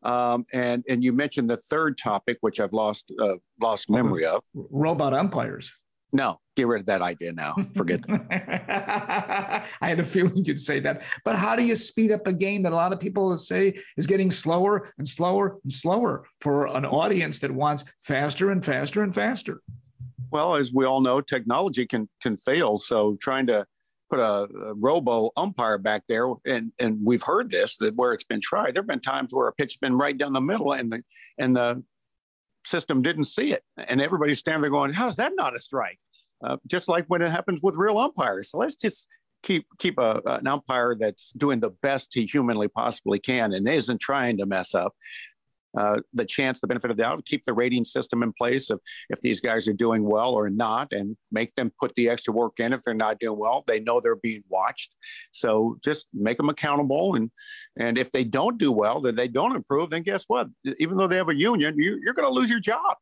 [0.03, 4.43] Um, and and you mentioned the third topic, which I've lost uh, lost memory of.
[4.55, 5.73] Robot umpires.
[6.15, 7.55] No, get rid of that idea now.
[7.75, 9.67] Forget that.
[9.81, 11.03] I had a feeling you'd say that.
[11.25, 14.07] But how do you speed up a game that a lot of people say is
[14.07, 19.15] getting slower and slower and slower for an audience that wants faster and faster and
[19.15, 19.63] faster?
[20.31, 22.79] Well, as we all know, technology can can fail.
[22.79, 23.65] So trying to
[24.12, 28.25] put a, a robo umpire back there, and and we've heard this that where it's
[28.25, 30.92] been tried, there have been times where a pitch's been right down the middle, and
[30.92, 31.03] the
[31.38, 31.83] and the
[32.64, 33.64] system didn't see it.
[33.77, 35.98] And everybody's standing there going, how's that not a strike?
[36.44, 38.51] Uh, just like when it happens with real umpires.
[38.51, 39.09] So let's just
[39.42, 44.01] keep keep a, an umpire that's doing the best he humanly possibly can and isn't
[44.01, 44.94] trying to mess up
[45.79, 48.81] uh, the chance, the benefit of the doubt, keep the rating system in place of
[49.11, 52.59] if these guys are doing well or not, and make them put the extra work
[52.59, 52.73] in.
[52.73, 54.95] If they're not doing well, they know they're being watched.
[55.33, 57.31] So just make them accountable, and
[57.79, 59.91] and if they don't do well, then they don't improve.
[59.91, 60.49] Then guess what?
[60.79, 62.97] Even though they have a union, you, you're going to lose your job.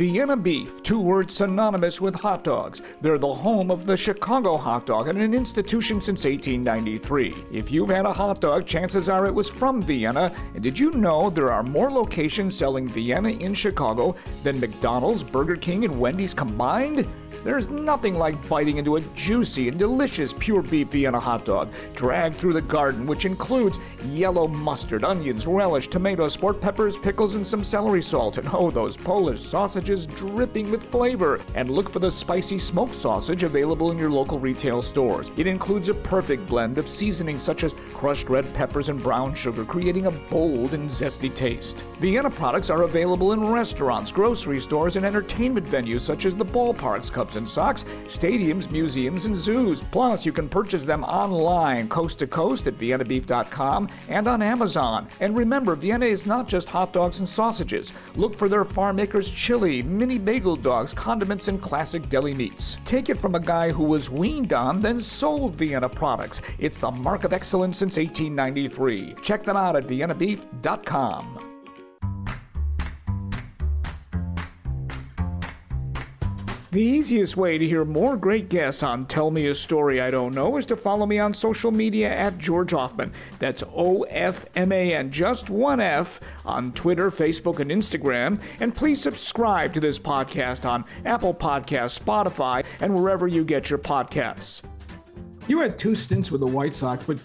[0.00, 2.80] Vienna beef, two words synonymous with hot dogs.
[3.02, 7.44] They're the home of the Chicago hot dog and an institution since 1893.
[7.52, 10.32] If you've had a hot dog, chances are it was from Vienna.
[10.54, 15.56] And did you know there are more locations selling Vienna in Chicago than McDonald's, Burger
[15.56, 17.06] King, and Wendy's combined?
[17.42, 22.36] There's nothing like biting into a juicy and delicious pure beef Vienna hot dog, dragged
[22.36, 27.64] through the garden, which includes yellow mustard, onions, relish, tomatoes, sport peppers, pickles, and some
[27.64, 28.36] celery salt.
[28.36, 31.40] And oh, those Polish sausages dripping with flavor.
[31.54, 35.30] And look for the spicy smoked sausage available in your local retail stores.
[35.38, 39.64] It includes a perfect blend of seasonings such as crushed red peppers and brown sugar,
[39.64, 41.84] creating a bold and zesty taste.
[42.00, 47.10] Vienna products are available in restaurants, grocery stores, and entertainment venues such as the ballparks,
[47.36, 49.82] and socks, stadiums, museums, and zoos.
[49.90, 55.08] Plus, you can purchase them online, coast to coast at viennabeef.com and on Amazon.
[55.20, 57.92] And remember, Vienna is not just hot dogs and sausages.
[58.16, 62.76] Look for their farm makers chili, mini bagel dogs, condiments, and classic deli meats.
[62.84, 66.40] Take it from a guy who was weaned on, then sold Vienna products.
[66.58, 69.14] It's the mark of excellence since 1893.
[69.22, 71.49] Check them out at viennabeef.com.
[76.72, 80.32] The easiest way to hear more great guests on Tell Me a Story I Don't
[80.32, 83.10] Know is to follow me on social media at George Ofman.
[83.40, 88.40] That's O F M A N, just one F, on Twitter, Facebook, and Instagram.
[88.60, 93.80] And please subscribe to this podcast on Apple Podcasts, Spotify, and wherever you get your
[93.80, 94.62] podcasts.
[95.48, 97.18] You had two stints with the White Sox, but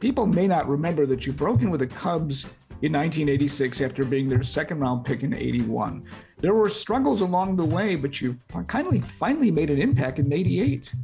[0.00, 2.46] people may not remember that you broke in with the Cubs
[2.82, 6.04] in 1986 after being their second round pick in 81
[6.40, 10.94] there were struggles along the way, but you kindly finally made an impact in '88.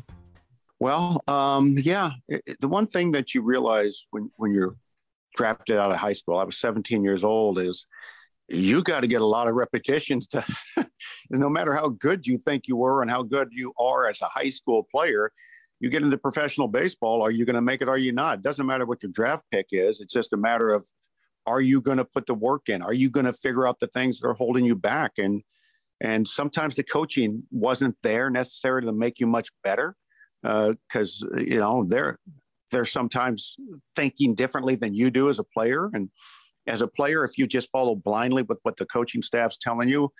[0.81, 2.11] Well, um, yeah,
[2.61, 4.77] the one thing that you realize when when you're
[5.37, 7.87] drafted out of high school, I was 17 years old, is
[8.49, 10.45] you got to get a lot of repetitions to
[11.31, 14.27] no matter how good you think you were and how good you are as a
[14.27, 15.33] high school player
[15.81, 18.43] you get into professional baseball are you going to make it are you not it
[18.43, 20.87] doesn't matter what your draft pick is it's just a matter of
[21.47, 22.83] are you going to put the work in?
[22.83, 25.13] Are you going to figure out the things that are holding you back?
[25.19, 25.43] And
[26.01, 29.97] and sometimes the coaching wasn't there necessarily to make you much better
[30.43, 32.19] because uh, you know they're
[32.71, 33.57] they're sometimes
[33.95, 35.91] thinking differently than you do as a player.
[35.93, 36.11] And
[36.67, 40.11] as a player, if you just follow blindly with what the coaching staff's telling you,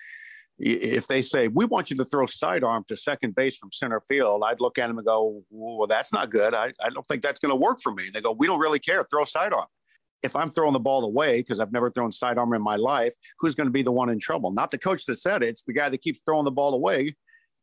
[0.57, 4.43] if they say we want you to throw sidearm to second base from center field,
[4.45, 6.53] I'd look at them and go, "Well, that's not good.
[6.53, 8.79] I, I don't think that's going to work for me." They go, "We don't really
[8.79, 9.03] care.
[9.03, 9.65] Throw sidearm."
[10.25, 13.55] If I'm throwing the ball away because I've never thrown sidearm in my life, who's
[13.55, 14.51] going to be the one in trouble?
[14.51, 15.49] Not the coach that said it.
[15.49, 17.15] It's the guy that keeps throwing the ball away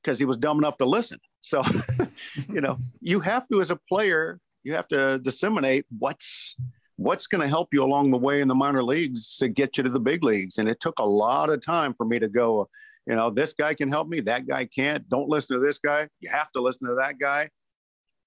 [0.03, 1.18] because he was dumb enough to listen.
[1.40, 1.62] So,
[2.48, 6.57] you know, you have to, as a player, you have to disseminate what's
[6.96, 9.83] what's going to help you along the way in the minor leagues to get you
[9.83, 10.59] to the big leagues.
[10.59, 12.68] And it took a lot of time for me to go,
[13.07, 15.09] you know, this guy can help me, that guy can't.
[15.09, 16.07] Don't listen to this guy.
[16.20, 17.48] You have to listen to that guy.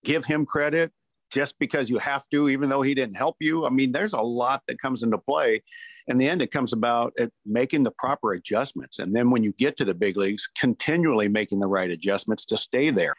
[0.04, 0.92] Give him credit
[1.36, 3.66] just because you have to, even though he didn't help you.
[3.66, 5.62] I mean, there's a lot that comes into play.
[6.08, 7.14] In the end, it comes about
[7.46, 9.00] making the proper adjustments.
[9.00, 12.58] And then when you get to the big leagues, continually making the right adjustments to
[12.58, 13.14] stay there.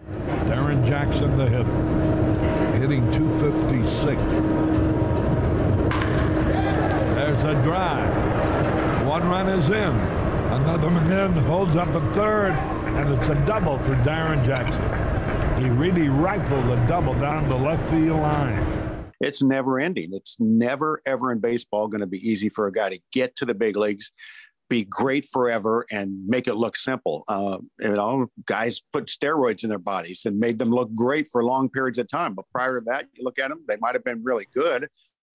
[0.48, 4.16] Darren Jackson, the hitter, hitting 256.
[7.16, 9.06] There's a drive.
[9.06, 9.74] One run is in.
[9.74, 15.05] Another man holds up a third, and it's a double for Darren Jackson.
[15.58, 19.10] He really rifled a double down the left field line.
[19.20, 20.10] It's never ending.
[20.12, 23.46] It's never, ever in baseball going to be easy for a guy to get to
[23.46, 24.12] the big leagues,
[24.68, 27.24] be great forever, and make it look simple.
[27.26, 31.42] Uh, you know, guys put steroids in their bodies and made them look great for
[31.42, 32.34] long periods of time.
[32.34, 34.88] But prior to that, you look at them, they might have been really good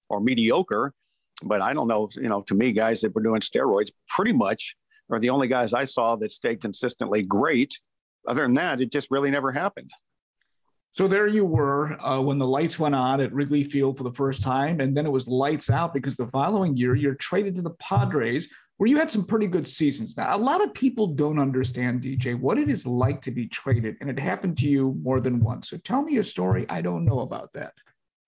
[0.08, 0.94] or mediocre.
[1.42, 4.76] But I don't know, you know, to me, guys that were doing steroids pretty much
[5.10, 7.80] are the only guys I saw that stayed consistently great.
[8.28, 9.90] Other than that, it just really never happened.
[10.94, 14.12] So there you were uh, when the lights went on at Wrigley Field for the
[14.12, 17.62] first time, and then it was lights out because the following year you're traded to
[17.62, 20.18] the Padres, where you had some pretty good seasons.
[20.18, 23.96] Now, a lot of people don't understand, DJ, what it is like to be traded,
[24.02, 25.70] and it happened to you more than once.
[25.70, 27.74] So tell me a story I don't know about that.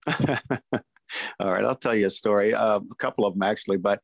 [1.39, 3.77] All right, I'll tell you a story, uh, a couple of them actually.
[3.77, 3.99] But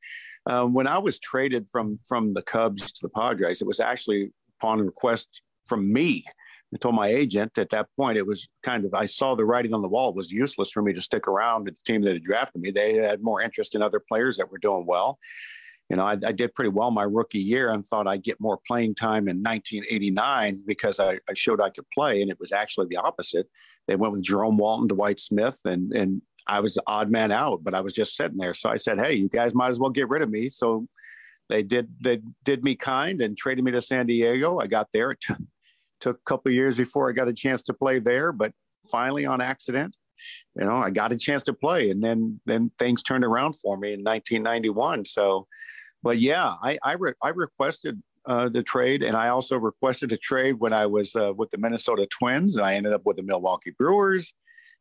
[0.45, 4.31] uh, when I was traded from from the Cubs to the Padres, it was actually
[4.59, 6.25] upon request from me
[6.73, 9.73] I told my agent at that point, it was kind of, I saw the writing
[9.73, 10.09] on the wall.
[10.09, 12.69] It was useless for me to stick around at the team that had drafted me.
[12.69, 15.17] They had more interest in other players that were doing well.
[15.89, 18.59] You know, I, I did pretty well my rookie year and thought I'd get more
[18.67, 22.21] playing time in 1989 because I, I showed I could play.
[22.21, 23.47] And it was actually the opposite.
[23.87, 27.63] They went with Jerome Walton, Dwight Smith, and, and I was the odd man out,
[27.63, 28.53] but I was just sitting there.
[28.53, 30.49] So I said, Hey, you guys might as well get rid of me.
[30.49, 30.87] So
[31.49, 34.59] they did, they did me kind and traded me to San Diego.
[34.59, 35.15] I got there.
[35.99, 38.53] Took a couple years before I got a chance to play there, but
[38.89, 39.95] finally on accident,
[40.55, 43.77] you know, I got a chance to play, and then then things turned around for
[43.77, 45.05] me in 1991.
[45.05, 45.47] So,
[46.03, 50.17] but yeah, I I, re- I requested uh, the trade, and I also requested a
[50.17, 53.23] trade when I was uh, with the Minnesota Twins, and I ended up with the
[53.23, 54.33] Milwaukee Brewers.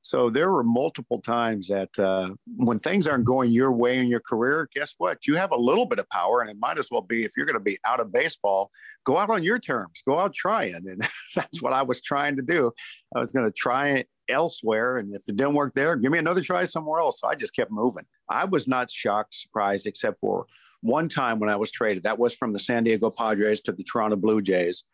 [0.03, 4.21] So there were multiple times that uh, when things aren't going your way in your
[4.21, 5.27] career, guess what?
[5.27, 7.47] You have a little bit of power, and it might as well be if you're
[7.47, 8.71] going to be out of baseball,
[9.05, 10.75] go out on your terms, go out trying.
[10.75, 12.73] And that's what I was trying to do.
[13.15, 14.99] I was going to try it elsewhere.
[14.99, 17.21] And if it didn't work there, give me another try somewhere else.
[17.21, 18.05] So I just kept moving.
[18.29, 20.47] I was not shocked, surprised, except for
[20.81, 22.05] one time when I was traded.
[22.05, 24.85] That was from the San Diego Padres to the Toronto Blue Jays.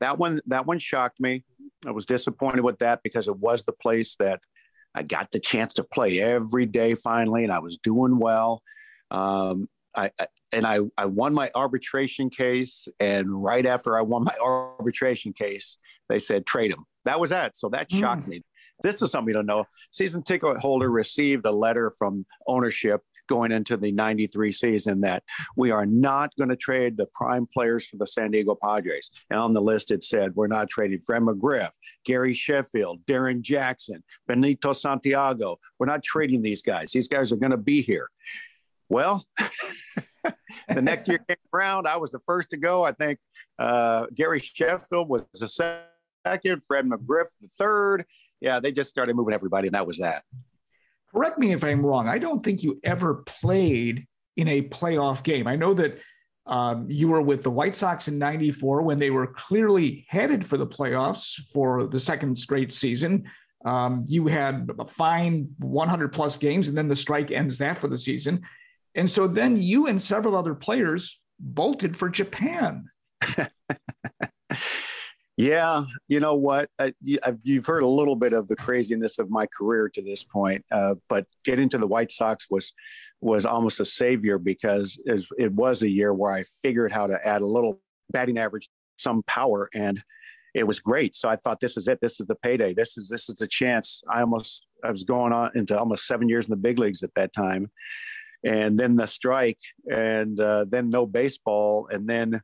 [0.00, 1.44] That one, that one shocked me.
[1.86, 4.40] I was disappointed with that because it was the place that
[4.94, 8.62] I got the chance to play every day finally, and I was doing well.
[9.10, 12.88] Um, I, I, and I, I won my arbitration case.
[12.98, 16.84] And right after I won my arbitration case, they said trade him.
[17.04, 17.56] That was that.
[17.56, 18.28] So that shocked mm.
[18.28, 18.42] me.
[18.82, 19.64] This is something you don't know.
[19.90, 25.22] Season ticket holder received a letter from ownership going into the 93 season that
[25.56, 29.10] we are not going to trade the prime players for the San Diego Padres.
[29.30, 31.70] And on the list, it said we're not trading Fred McGriff,
[32.04, 35.60] Gary Sheffield, Darrin Jackson, Benito Santiago.
[35.78, 36.90] We're not trading these guys.
[36.90, 38.10] These guys are going to be here.
[38.88, 39.24] Well,
[40.68, 41.86] the next year came around.
[41.86, 42.82] I was the first to go.
[42.82, 43.20] I think
[43.60, 45.46] uh, Gary Sheffield was the
[46.26, 48.04] second, Fred McGriff the third.
[48.40, 50.24] Yeah, they just started moving everybody, and that was that.
[51.14, 52.08] Correct me if I'm wrong.
[52.08, 55.46] I don't think you ever played in a playoff game.
[55.46, 55.98] I know that
[56.46, 60.56] um, you were with the White Sox in 94 when they were clearly headed for
[60.56, 63.24] the playoffs for the second straight season.
[63.64, 67.88] Um, you had a fine 100 plus games, and then the strike ends that for
[67.88, 68.42] the season.
[68.94, 72.86] And so then you and several other players bolted for Japan.
[75.40, 76.68] yeah, you know what?
[76.78, 80.62] I, you've heard a little bit of the craziness of my career to this point,
[80.70, 82.74] uh, but getting to the White Sox was
[83.22, 87.40] was almost a savior because it was a year where I figured how to add
[87.40, 90.02] a little batting average, some power, and
[90.54, 91.14] it was great.
[91.14, 92.00] So I thought, this is it.
[92.02, 92.74] This is the payday.
[92.74, 94.02] This is this is a chance.
[94.12, 97.14] I almost I was going on into almost seven years in the big leagues at
[97.14, 97.70] that time
[98.44, 99.58] and then the strike
[99.90, 102.40] and uh, then no baseball and then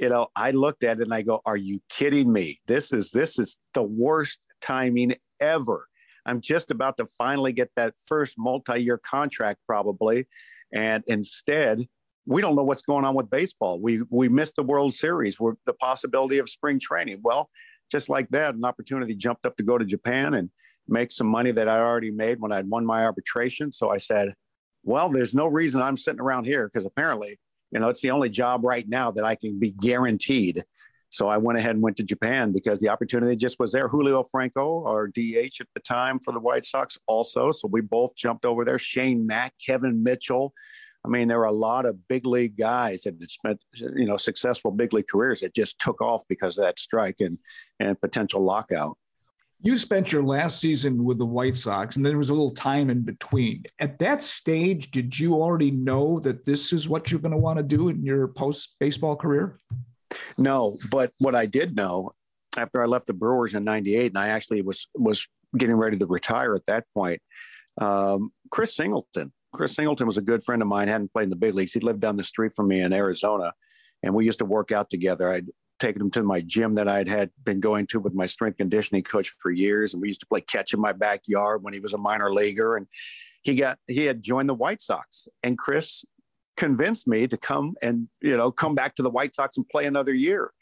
[0.00, 2.60] you know i looked at it and i go are you kidding me?
[2.66, 5.86] This is this is the worst timing ever.
[6.26, 10.26] I'm just about to finally get that first multi-year contract probably.
[10.72, 11.86] And instead
[12.26, 13.80] we don't know what's going on with baseball.
[13.80, 17.20] We we missed the world series we're the possibility of spring training.
[17.22, 17.50] Well
[17.90, 20.48] just like that an opportunity jumped up to go to japan and
[20.86, 23.72] make some money that i already made when i'd won my arbitration.
[23.72, 24.34] So i said
[24.82, 27.38] well, there's no reason I'm sitting around here because apparently,
[27.70, 30.62] you know, it's the only job right now that I can be guaranteed.
[31.10, 33.88] So I went ahead and went to Japan because the opportunity just was there.
[33.88, 37.50] Julio Franco, our DH at the time for the White Sox, also.
[37.50, 38.78] So we both jumped over there.
[38.78, 40.54] Shane Mack, Kevin Mitchell.
[41.04, 44.16] I mean, there were a lot of big league guys that had spent, you know,
[44.16, 47.38] successful big league careers that just took off because of that strike and
[47.80, 48.98] and potential lockout
[49.62, 52.52] you spent your last season with the White Sox, and then there was a little
[52.52, 53.64] time in between.
[53.78, 57.58] At that stage, did you already know that this is what you're going to want
[57.58, 59.58] to do in your post baseball career?
[60.38, 62.12] No, but what I did know
[62.56, 66.06] after I left the Brewers in '98, and I actually was was getting ready to
[66.06, 67.20] retire at that point.
[67.80, 69.32] Um, Chris Singleton.
[69.52, 70.88] Chris Singleton was a good friend of mine.
[70.88, 71.72] Hadn't played in the big leagues.
[71.72, 73.52] He lived down the street from me in Arizona,
[74.02, 75.30] and we used to work out together.
[75.30, 75.48] I'd
[75.80, 79.02] taken him to my gym that I'd had been going to with my strength conditioning
[79.02, 81.92] coach for years, and we used to play catch in my backyard when he was
[81.92, 82.76] a minor leaguer.
[82.76, 82.86] And
[83.42, 86.04] he got he had joined the White Sox, and Chris
[86.56, 89.86] convinced me to come and you know come back to the White Sox and play
[89.86, 90.52] another year.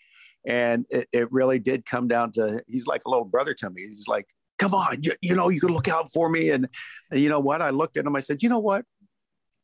[0.47, 3.87] And it, it really did come down to he's like a little brother to me.
[3.87, 6.51] He's like, come on, you, you know, you can look out for me.
[6.51, 6.69] And,
[7.11, 7.62] and you know what?
[7.62, 8.16] I looked at him.
[8.16, 8.85] I said, you know what?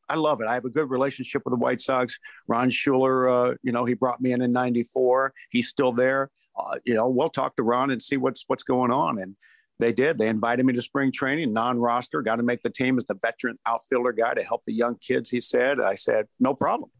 [0.08, 0.46] I love it.
[0.46, 2.18] I have a good relationship with the White Sox.
[2.46, 5.32] Ron Schueler, uh, you know, he brought me in in '94.
[5.50, 6.30] He's still there.
[6.56, 9.18] Uh, you know, we'll talk to Ron and see what's what's going on.
[9.18, 9.36] And
[9.78, 10.18] they did.
[10.18, 13.58] They invited me to spring training, non-roster, got to make the team as the veteran
[13.66, 15.30] outfielder guy to help the young kids.
[15.30, 15.80] He said.
[15.80, 16.90] I said, no problem.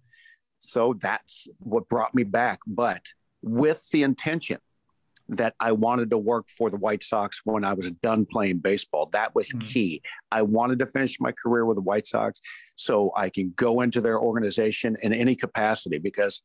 [0.58, 3.08] So that's what brought me back, but
[3.42, 4.58] with the intention
[5.28, 9.08] that I wanted to work for the White Sox when I was done playing baseball.
[9.12, 9.66] That was mm-hmm.
[9.66, 10.02] key.
[10.30, 12.40] I wanted to finish my career with the White Sox
[12.74, 16.42] so I can go into their organization in any capacity because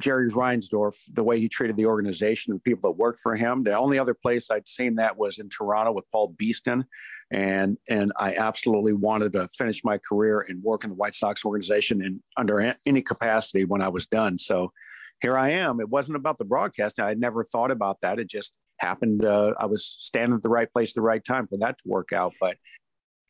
[0.00, 3.76] Jerry Reinsdorf, the way he treated the organization and people that worked for him, the
[3.76, 6.84] only other place I'd seen that was in Toronto with Paul Beeston.
[7.30, 11.44] And, and I absolutely wanted to finish my career and work in the White Sox
[11.44, 14.38] organization and under any capacity when I was done.
[14.38, 14.72] So
[15.20, 15.80] here I am.
[15.80, 17.04] It wasn't about the broadcasting.
[17.04, 18.18] I had never thought about that.
[18.18, 19.24] It just happened.
[19.24, 21.84] Uh, I was standing at the right place at the right time for that to
[21.86, 22.34] work out.
[22.40, 22.56] But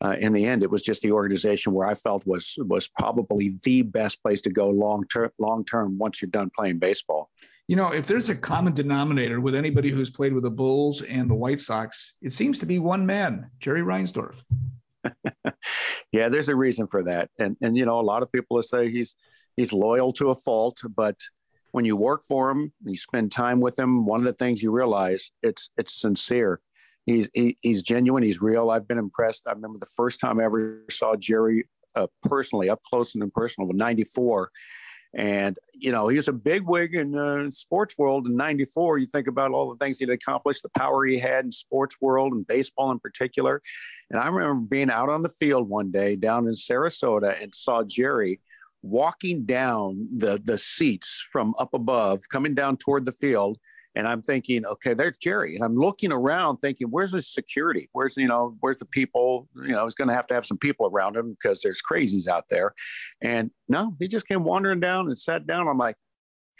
[0.01, 3.57] uh, in the end, it was just the organization where I felt was was probably
[3.63, 5.31] the best place to go long term.
[5.39, 7.29] Long term, once you're done playing baseball.
[7.67, 11.29] You know, if there's a common denominator with anybody who's played with the Bulls and
[11.29, 14.43] the White Sox, it seems to be one man, Jerry Reinsdorf.
[16.11, 18.63] yeah, there's a reason for that, and and you know, a lot of people will
[18.63, 19.15] say he's
[19.57, 21.17] he's loyal to a fault, but
[21.71, 24.05] when you work for him, you spend time with him.
[24.05, 26.61] One of the things you realize it's it's sincere.
[27.05, 28.23] He's he, he's genuine.
[28.23, 28.69] He's real.
[28.69, 29.43] I've been impressed.
[29.47, 33.67] I remember the first time I ever saw Jerry uh, personally, up close and personal,
[33.67, 34.51] with '94.
[35.15, 38.99] And you know, he was a big wig in uh, sports world in '94.
[38.99, 42.33] You think about all the things he'd accomplished, the power he had in sports world
[42.33, 43.61] and baseball in particular.
[44.11, 47.83] And I remember being out on the field one day down in Sarasota and saw
[47.83, 48.39] Jerry
[48.81, 53.57] walking down the the seats from up above, coming down toward the field.
[53.95, 55.55] And I'm thinking, okay, there's Jerry.
[55.55, 57.89] And I'm looking around thinking, where's the security?
[57.91, 59.49] Where's, you know, where's the people?
[59.55, 62.27] You know, he's going to have to have some people around him because there's crazies
[62.27, 62.73] out there.
[63.19, 65.67] And no, he just came wandering down and sat down.
[65.67, 65.95] I'm like,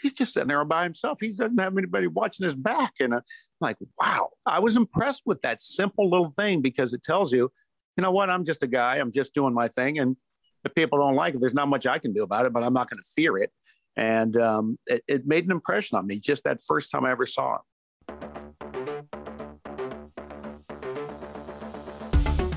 [0.00, 1.18] he's just sitting there by himself.
[1.20, 2.94] He doesn't have anybody watching his back.
[3.00, 3.22] And I'm
[3.60, 7.50] like, wow, I was impressed with that simple little thing because it tells you,
[7.96, 8.96] you know what, I'm just a guy.
[8.96, 9.98] I'm just doing my thing.
[9.98, 10.16] And
[10.64, 12.72] if people don't like it, there's not much I can do about it, but I'm
[12.72, 13.50] not going to fear it.
[13.96, 17.26] And um, it, it made an impression on me just that first time I ever
[17.26, 17.60] saw it.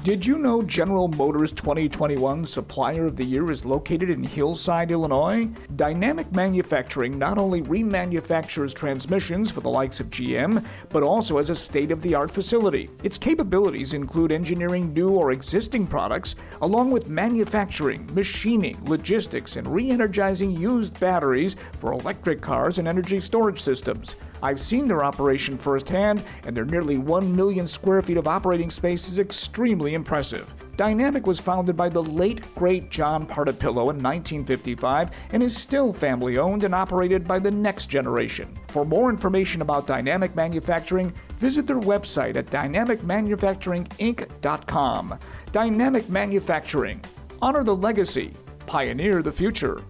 [0.03, 5.47] Did you know General Motors 2021 Supplier of the Year is located in Hillside, Illinois?
[5.77, 11.55] Dynamic Manufacturing not only remanufactures transmissions for the likes of GM, but also has a
[11.55, 12.89] state of the art facility.
[13.01, 19.89] Its capabilities include engineering new or existing products, along with manufacturing, machining, logistics, and re
[19.89, 24.17] energizing used batteries for electric cars and energy storage systems.
[24.43, 29.07] I've seen their operation firsthand, and their nearly 1 million square feet of operating space
[29.07, 30.53] is extremely impressive.
[30.75, 36.37] Dynamic was founded by the late, great John Partipilo in 1955 and is still family
[36.37, 38.59] owned and operated by the next generation.
[38.67, 45.19] For more information about Dynamic Manufacturing, visit their website at dynamicmanufacturinginc.com.
[45.51, 47.01] Dynamic Manufacturing.
[47.41, 48.33] Honor the legacy,
[48.65, 49.81] pioneer the future.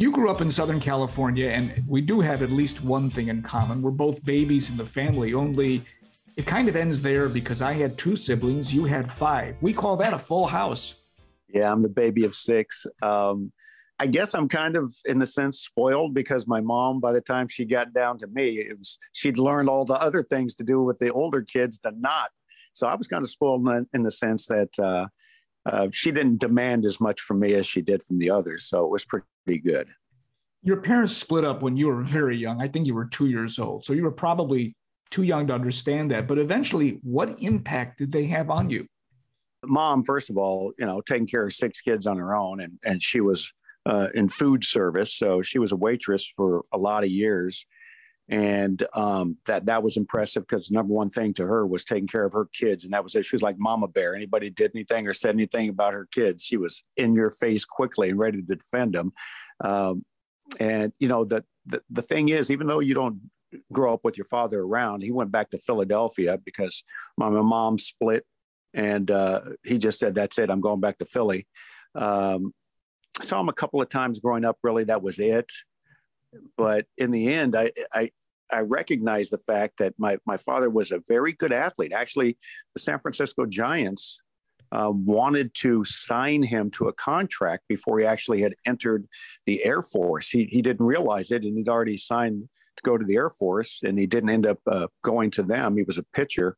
[0.00, 3.42] You grew up in Southern California, and we do have at least one thing in
[3.42, 3.82] common.
[3.82, 5.84] We're both babies in the family, only
[6.38, 9.56] it kind of ends there because I had two siblings, you had five.
[9.60, 11.00] We call that a full house.
[11.52, 12.86] Yeah, I'm the baby of six.
[13.02, 13.52] Um,
[13.98, 17.46] I guess I'm kind of, in the sense, spoiled because my mom, by the time
[17.46, 20.98] she got down to me, was, she'd learned all the other things to do with
[20.98, 22.30] the older kids to not.
[22.72, 25.08] So I was kind of spoiled in the, in the sense that uh,
[25.66, 28.64] uh, she didn't demand as much from me as she did from the others.
[28.64, 29.88] So it was pretty good.
[30.62, 32.60] Your parents split up when you were very young.
[32.60, 33.84] I think you were two years old.
[33.84, 34.74] So you were probably
[35.10, 36.28] too young to understand that.
[36.28, 38.86] But eventually, what impact did they have on you?
[39.66, 42.78] Mom, first of all, you know, taking care of six kids on her own, and,
[42.84, 43.52] and she was
[43.86, 45.14] uh, in food service.
[45.14, 47.66] So she was a waitress for a lot of years.
[48.30, 52.24] And um, that that was impressive because number one thing to her was taking care
[52.24, 53.26] of her kids, and that was it.
[53.26, 54.14] She was like Mama Bear.
[54.14, 58.10] Anybody did anything or said anything about her kids, she was in your face quickly
[58.10, 59.12] and ready to defend them.
[59.62, 60.04] Um,
[60.60, 63.20] and you know the, the the thing is, even though you don't
[63.72, 66.84] grow up with your father around, he went back to Philadelphia because
[67.16, 68.24] my, my mom split,
[68.72, 70.50] and uh, he just said, "That's it.
[70.50, 71.48] I'm going back to Philly."
[71.96, 72.54] Um,
[73.22, 74.58] saw him a couple of times growing up.
[74.62, 75.50] Really, that was it.
[76.56, 78.10] But in the end, I, I
[78.52, 81.92] I recognize the fact that my, my father was a very good athlete.
[81.92, 82.36] Actually,
[82.74, 84.20] the San Francisco Giants
[84.72, 89.06] uh, wanted to sign him to a contract before he actually had entered
[89.46, 90.30] the Air Force.
[90.30, 93.80] He, he didn't realize it, and he'd already signed to go to the Air Force,
[93.82, 95.76] and he didn't end up uh, going to them.
[95.76, 96.56] He was a pitcher,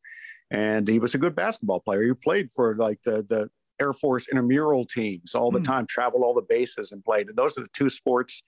[0.51, 2.03] and he was a good basketball player.
[2.03, 3.49] He played for like the the
[3.83, 5.65] Air Force intramural teams all the mm.
[5.71, 7.27] time, traveled all the bases and played.
[7.27, 8.43] And those are the two sports,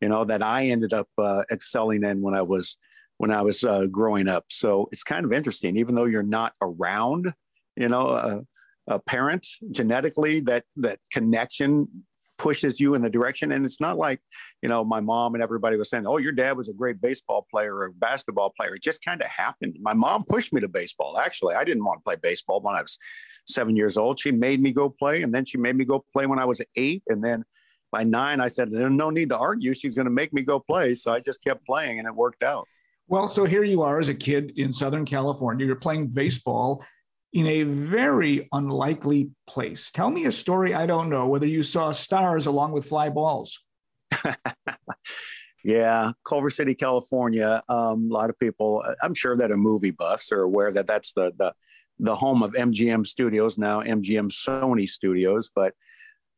[0.00, 2.78] you know, that I ended up uh, excelling in when I was
[3.18, 4.44] when I was uh, growing up.
[4.48, 7.34] So it's kind of interesting, even though you're not around,
[7.76, 8.42] you know, a,
[8.86, 12.04] a parent genetically, that that connection
[12.38, 13.52] pushes you in the direction.
[13.52, 14.20] And it's not like,
[14.62, 17.46] you know, my mom and everybody was saying, oh, your dad was a great baseball
[17.50, 18.76] player or basketball player.
[18.76, 19.76] It just kind of happened.
[19.80, 21.18] My mom pushed me to baseball.
[21.18, 22.98] Actually, I didn't want to play baseball when I was
[23.46, 24.20] seven years old.
[24.20, 26.62] She made me go play, and then she made me go play when I was
[26.76, 27.02] eight.
[27.08, 27.44] And then
[27.90, 29.74] by nine, I said, there's no need to argue.
[29.74, 30.94] She's going to make me go play.
[30.94, 32.66] So I just kept playing, and it worked out.
[33.08, 35.64] Well, so here you are as a kid in Southern California.
[35.64, 36.84] You're playing baseball
[37.32, 39.90] in a very unlikely place.
[39.90, 43.64] Tell me a story I don't know, whether you saw stars along with fly balls.
[45.64, 47.62] yeah, Culver City, California.
[47.68, 51.12] Um, a lot of people, I'm sure that are movie buffs are aware that that's
[51.12, 51.52] the, the,
[51.98, 55.50] the home of MGM Studios, now MGM Sony Studios.
[55.54, 55.74] But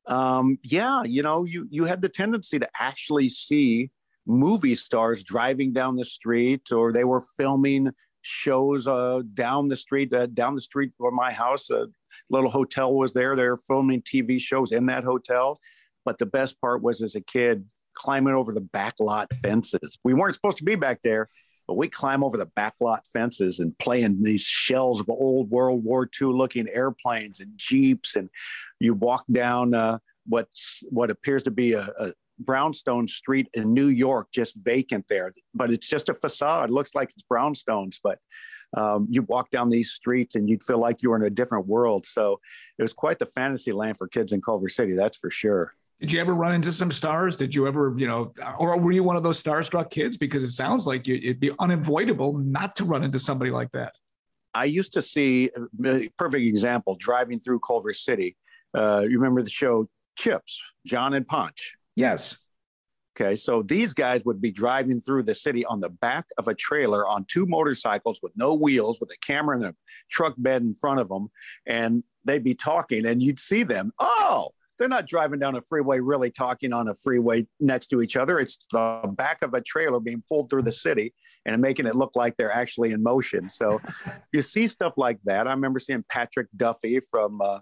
[0.06, 3.90] um, yeah, you know, you, you had the tendency to actually see
[4.26, 7.92] movie stars driving down the street, or they were filming
[8.22, 10.12] shows uh, down the street.
[10.12, 11.86] Uh, down the street from my house, a
[12.28, 13.36] little hotel was there.
[13.36, 15.60] They were filming TV shows in that hotel.
[16.04, 19.98] But the best part was, as a kid, climbing over the backlot fences.
[20.04, 21.28] We weren't supposed to be back there,
[21.68, 25.84] but we climb over the backlot fences and play in these shells of old World
[25.84, 28.28] War II looking airplanes and jeeps, and
[28.80, 33.88] you walk down uh, what's what appears to be a, a, brownstone street in New
[33.88, 36.70] York just vacant there, but it's just a facade.
[36.70, 38.18] It looks like it's brownstones, but
[38.76, 41.66] um, you walk down these streets and you'd feel like you were in a different
[41.66, 42.06] world.
[42.06, 42.40] So
[42.78, 45.74] it was quite the fantasy land for kids in Culver City, that's for sure.
[46.00, 47.36] Did you ever run into some stars?
[47.36, 50.16] Did you ever, you know, or were you one of those starstruck kids?
[50.16, 53.92] Because it sounds like you, it'd be unavoidable not to run into somebody like that.
[54.54, 55.50] I used to see
[55.84, 58.36] a perfect example driving through Culver City.
[58.72, 61.76] Uh, you remember the show Chips, John and Ponch?
[61.96, 62.36] Yes.
[63.20, 66.54] Okay, so these guys would be driving through the city on the back of a
[66.54, 69.74] trailer on two motorcycles with no wheels, with a camera and a
[70.10, 71.28] truck bed in front of them,
[71.66, 73.92] and they'd be talking, and you'd see them.
[73.98, 78.16] Oh, they're not driving down a freeway, really talking on a freeway next to each
[78.16, 78.38] other.
[78.38, 81.12] It's the back of a trailer being pulled through the city
[81.44, 83.48] and making it look like they're actually in motion.
[83.48, 83.80] So
[84.32, 85.46] you see stuff like that.
[85.46, 87.40] I remember seeing Patrick Duffy from.
[87.42, 87.60] Uh,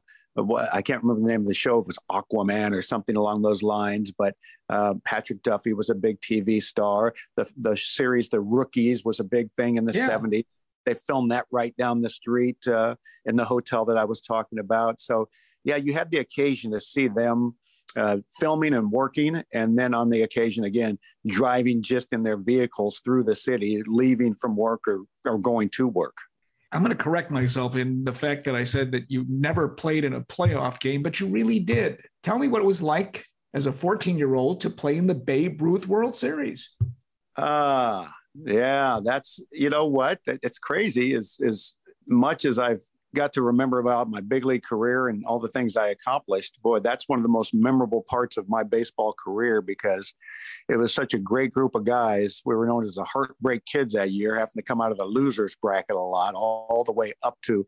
[0.72, 1.78] I can't remember the name of the show.
[1.80, 4.12] It was Aquaman or something along those lines.
[4.12, 4.34] But
[4.68, 7.14] uh, Patrick Duffy was a big TV star.
[7.36, 10.08] The the series The Rookies was a big thing in the yeah.
[10.08, 10.44] 70s.
[10.86, 14.58] They filmed that right down the street uh, in the hotel that I was talking
[14.58, 15.00] about.
[15.00, 15.28] So
[15.64, 17.56] yeah, you had the occasion to see them
[17.96, 23.00] uh, filming and working, and then on the occasion again driving just in their vehicles
[23.04, 26.16] through the city, leaving from work or, or going to work.
[26.72, 30.04] I'm going to correct myself in the fact that I said that you never played
[30.04, 32.00] in a playoff game, but you really did.
[32.22, 35.14] Tell me what it was like as a 14 year old to play in the
[35.14, 36.76] Babe Ruth World Series.
[37.36, 38.10] Ah, uh,
[38.44, 40.20] yeah, that's you know what?
[40.26, 41.14] It's crazy.
[41.14, 41.74] As as
[42.06, 42.82] much as I've
[43.14, 46.78] got to remember about my big league career and all the things I accomplished, boy,
[46.78, 50.14] that's one of the most memorable parts of my baseball career because
[50.68, 52.42] it was such a great group of guys.
[52.44, 55.04] We were known as the Heartbreak Kids that year, having to come out of the
[55.04, 57.66] losers bracket a lot, all, all the way up to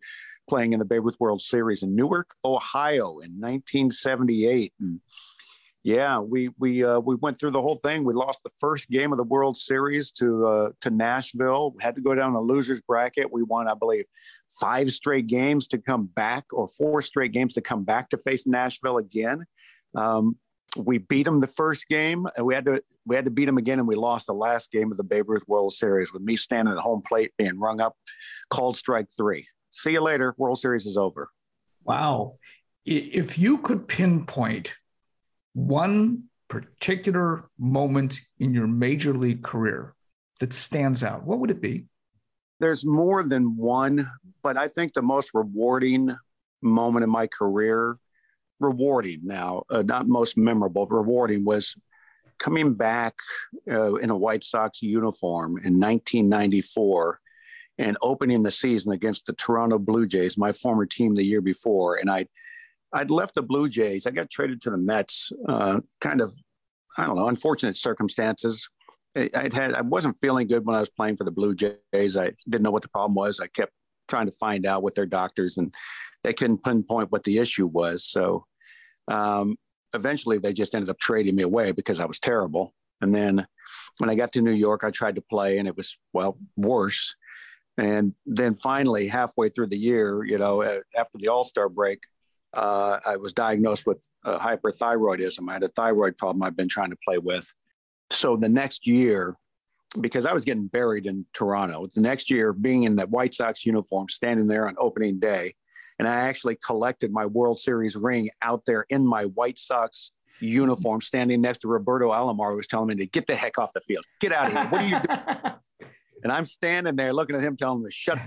[0.48, 4.72] playing in the Babe Ruth World Series in Newark, Ohio in 1978.
[4.80, 5.00] And
[5.82, 8.04] yeah, we we uh, we went through the whole thing.
[8.04, 11.70] We lost the first game of the World Series to uh, to Nashville.
[11.70, 13.32] We had to go down the losers bracket.
[13.32, 14.04] We won, I believe,
[14.60, 18.46] five straight games to come back, or four straight games to come back to face
[18.46, 19.46] Nashville again.
[19.94, 20.36] Um,
[20.76, 23.56] we beat them the first game, and we had to we had to beat them
[23.58, 26.36] again, and we lost the last game of the Babe Ruth World Series with me
[26.36, 27.96] standing at home plate being rung up,
[28.50, 29.48] called strike three.
[29.70, 30.34] See you later.
[30.36, 31.30] World Series is over.
[31.84, 32.36] Wow.
[32.84, 34.74] If you could pinpoint
[35.52, 39.94] one particular moment in your major league career
[40.40, 41.86] that stands out, what would it be?
[42.58, 44.10] There's more than one,
[44.42, 46.14] but I think the most rewarding
[46.60, 47.96] moment in my career,
[48.58, 51.74] rewarding now, uh, not most memorable, rewarding was
[52.38, 53.14] coming back
[53.70, 57.20] uh, in a White Sox uniform in 1994
[57.78, 61.96] and opening the season against the Toronto Blue Jays, my former team the year before.
[61.96, 62.26] And I,
[62.92, 64.06] I'd left the Blue Jays.
[64.06, 66.34] I got traded to the Mets, uh, kind of,
[66.98, 68.68] I don't know, unfortunate circumstances.
[69.16, 72.16] I'd had, I wasn't feeling good when I was playing for the Blue Jays.
[72.16, 73.40] I didn't know what the problem was.
[73.40, 73.72] I kept
[74.08, 75.74] trying to find out with their doctors, and
[76.22, 78.04] they couldn't pinpoint what the issue was.
[78.04, 78.44] So
[79.08, 79.56] um,
[79.94, 82.74] eventually, they just ended up trading me away because I was terrible.
[83.00, 83.46] And then
[83.98, 87.14] when I got to New York, I tried to play, and it was well worse.
[87.78, 92.00] And then finally, halfway through the year, you know, after the All Star break,
[92.54, 95.48] uh, I was diagnosed with uh, hyperthyroidism.
[95.48, 97.52] I had a thyroid problem I've been trying to play with.
[98.10, 99.36] So the next year,
[100.00, 103.64] because I was getting buried in Toronto, the next year being in that White Sox
[103.64, 105.54] uniform, standing there on opening day,
[105.98, 111.00] and I actually collected my World Series ring out there in my White Sox uniform,
[111.00, 113.80] standing next to Roberto Alomar, who was telling me to get the heck off the
[113.80, 114.64] field, get out of here.
[114.64, 115.90] What are you doing?
[116.22, 118.18] and I'm standing there looking at him, telling him to shut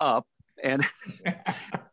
[0.00, 0.26] up.
[0.62, 0.84] And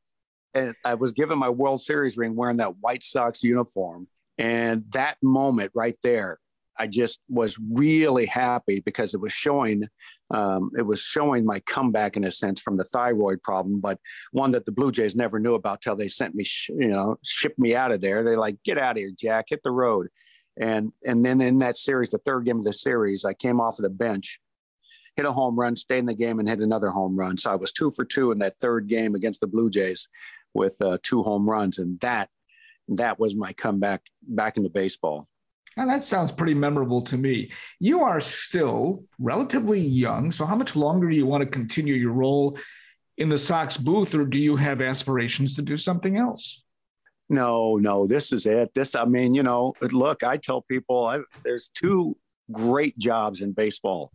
[0.54, 4.08] and I was given my World Series ring wearing that White Sox uniform.
[4.38, 6.40] And that moment right there,
[6.78, 9.84] I just was really happy because it was showing,
[10.32, 14.00] um, it was showing my comeback in a sense from the thyroid problem, but
[14.32, 17.18] one that the Blue Jays never knew about till they sent me, sh- you know,
[17.22, 18.24] shipped me out of there.
[18.24, 19.48] They're like, "Get out of here, Jack!
[19.50, 20.08] Hit the road."
[20.58, 23.78] And and then in that series, the third game of the series, I came off
[23.78, 24.40] of the bench
[25.20, 27.38] hit a home run, stayed in the game, and hit another home run.
[27.38, 30.08] So I was two for two in that third game against the Blue Jays
[30.54, 32.30] with uh, two home runs, and that
[32.90, 35.26] that was my comeback back into baseball.
[35.78, 37.52] Now that sounds pretty memorable to me.
[37.80, 42.14] You are still relatively young, so how much longer do you want to continue your
[42.14, 42.58] role
[43.18, 46.64] in the Sox booth, or do you have aspirations to do something else?
[47.30, 48.74] No, no, this is it.
[48.74, 52.18] This, I mean, you know, look, I tell people I, there's two
[52.52, 54.12] great jobs in baseball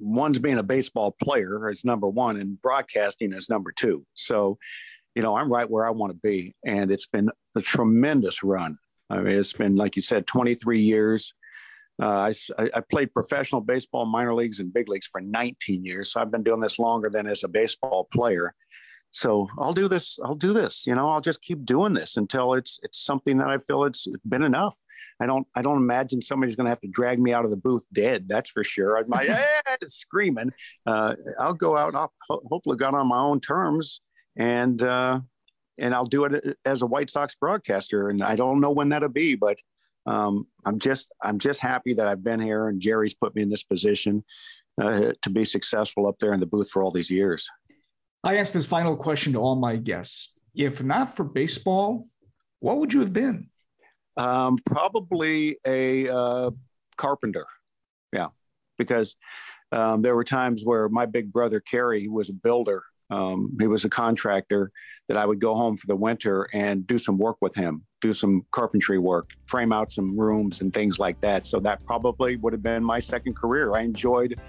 [0.00, 4.04] one's being a baseball player is number one and broadcasting is number two.
[4.14, 4.58] So,
[5.14, 6.54] you know, I'm right where I want to be.
[6.64, 8.78] And it's been a tremendous run.
[9.08, 11.34] I mean, it's been, like you said, 23 years.
[12.00, 16.12] Uh, I, I, played professional baseball, minor leagues, and big leagues for 19 years.
[16.12, 18.54] So I've been doing this longer than as a baseball player.
[19.10, 20.18] So I'll do this.
[20.24, 20.86] I'll do this.
[20.86, 24.06] You know, I'll just keep doing this until it's it's something that I feel it's
[24.26, 24.78] been enough.
[25.20, 27.56] I don't I don't imagine somebody's going to have to drag me out of the
[27.56, 28.28] booth dead.
[28.28, 28.96] That's for sure.
[28.96, 30.52] I'm like, eh, screaming.
[30.86, 31.94] Uh, I'll go out.
[31.94, 34.00] I'll hopefully go on my own terms,
[34.40, 35.20] and uh,
[35.78, 38.08] and I'll do it as a White Sox broadcaster.
[38.08, 39.58] And I don't know when that'll be, but
[40.06, 43.50] um, I'm just I'm just happy that I've been here and Jerry's put me in
[43.50, 44.24] this position
[44.80, 47.48] uh, to be successful up there in the booth for all these years.
[48.24, 50.32] I asked this final question to all my guests.
[50.54, 52.08] If not for baseball,
[52.60, 53.48] what would you have been?
[54.16, 56.50] Um, probably a uh,
[56.96, 57.46] carpenter.
[58.12, 58.28] Yeah,
[58.78, 59.16] because
[59.70, 62.82] um, there were times where my big brother Kerry was a builder.
[63.10, 64.70] Um, he was a contractor
[65.08, 68.12] that I would go home for the winter and do some work with him, do
[68.12, 71.46] some carpentry work, frame out some rooms and things like that.
[71.46, 73.74] So that probably would have been my second career.
[73.74, 74.40] I enjoyed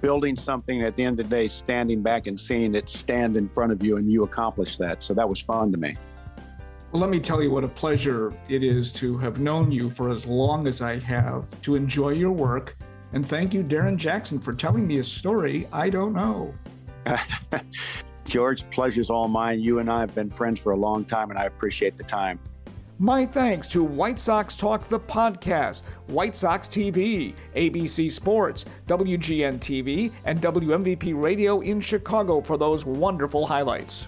[0.00, 3.46] building something at the end of the day, standing back and seeing it stand in
[3.46, 5.02] front of you and you accomplish that.
[5.02, 5.96] So that was fun to me.
[6.92, 10.10] Well, let me tell you what a pleasure it is to have known you for
[10.10, 12.76] as long as I have, to enjoy your work.
[13.14, 16.52] And thank you, Darrin Jackson, for telling me a story I don't know.
[18.24, 19.60] George, pleasure's all mine.
[19.60, 22.38] You and I have been friends for a long time, and I appreciate the time.
[22.98, 30.12] My thanks to White Sox Talk, the podcast, White Sox TV, ABC Sports, WGN TV,
[30.24, 34.06] and WMVP Radio in Chicago for those wonderful highlights.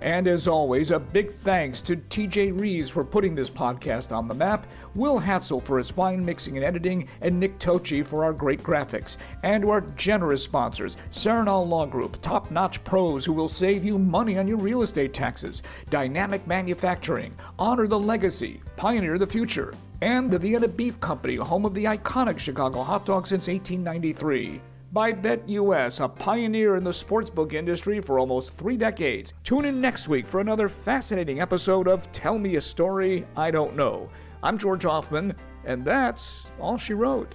[0.00, 4.34] And as always, a big thanks to TJ Reeves for putting this podcast on the
[4.34, 8.62] map, Will Hatzel for his fine mixing and editing, and Nick Tochi for our great
[8.62, 9.16] graphics.
[9.42, 13.98] And to our generous sponsors, Saranow Law Group, top notch pros who will save you
[13.98, 20.30] money on your real estate taxes, Dynamic Manufacturing, Honor the Legacy, Pioneer the Future, and
[20.30, 24.60] the Vienna Beef Company, home of the iconic Chicago hot dog since 1893.
[24.90, 29.34] By BetUS, a pioneer in the sportsbook industry for almost three decades.
[29.44, 33.76] Tune in next week for another fascinating episode of Tell Me a Story I Don't
[33.76, 34.08] Know.
[34.42, 35.36] I'm George Ofman,
[35.66, 37.34] and that's all she wrote.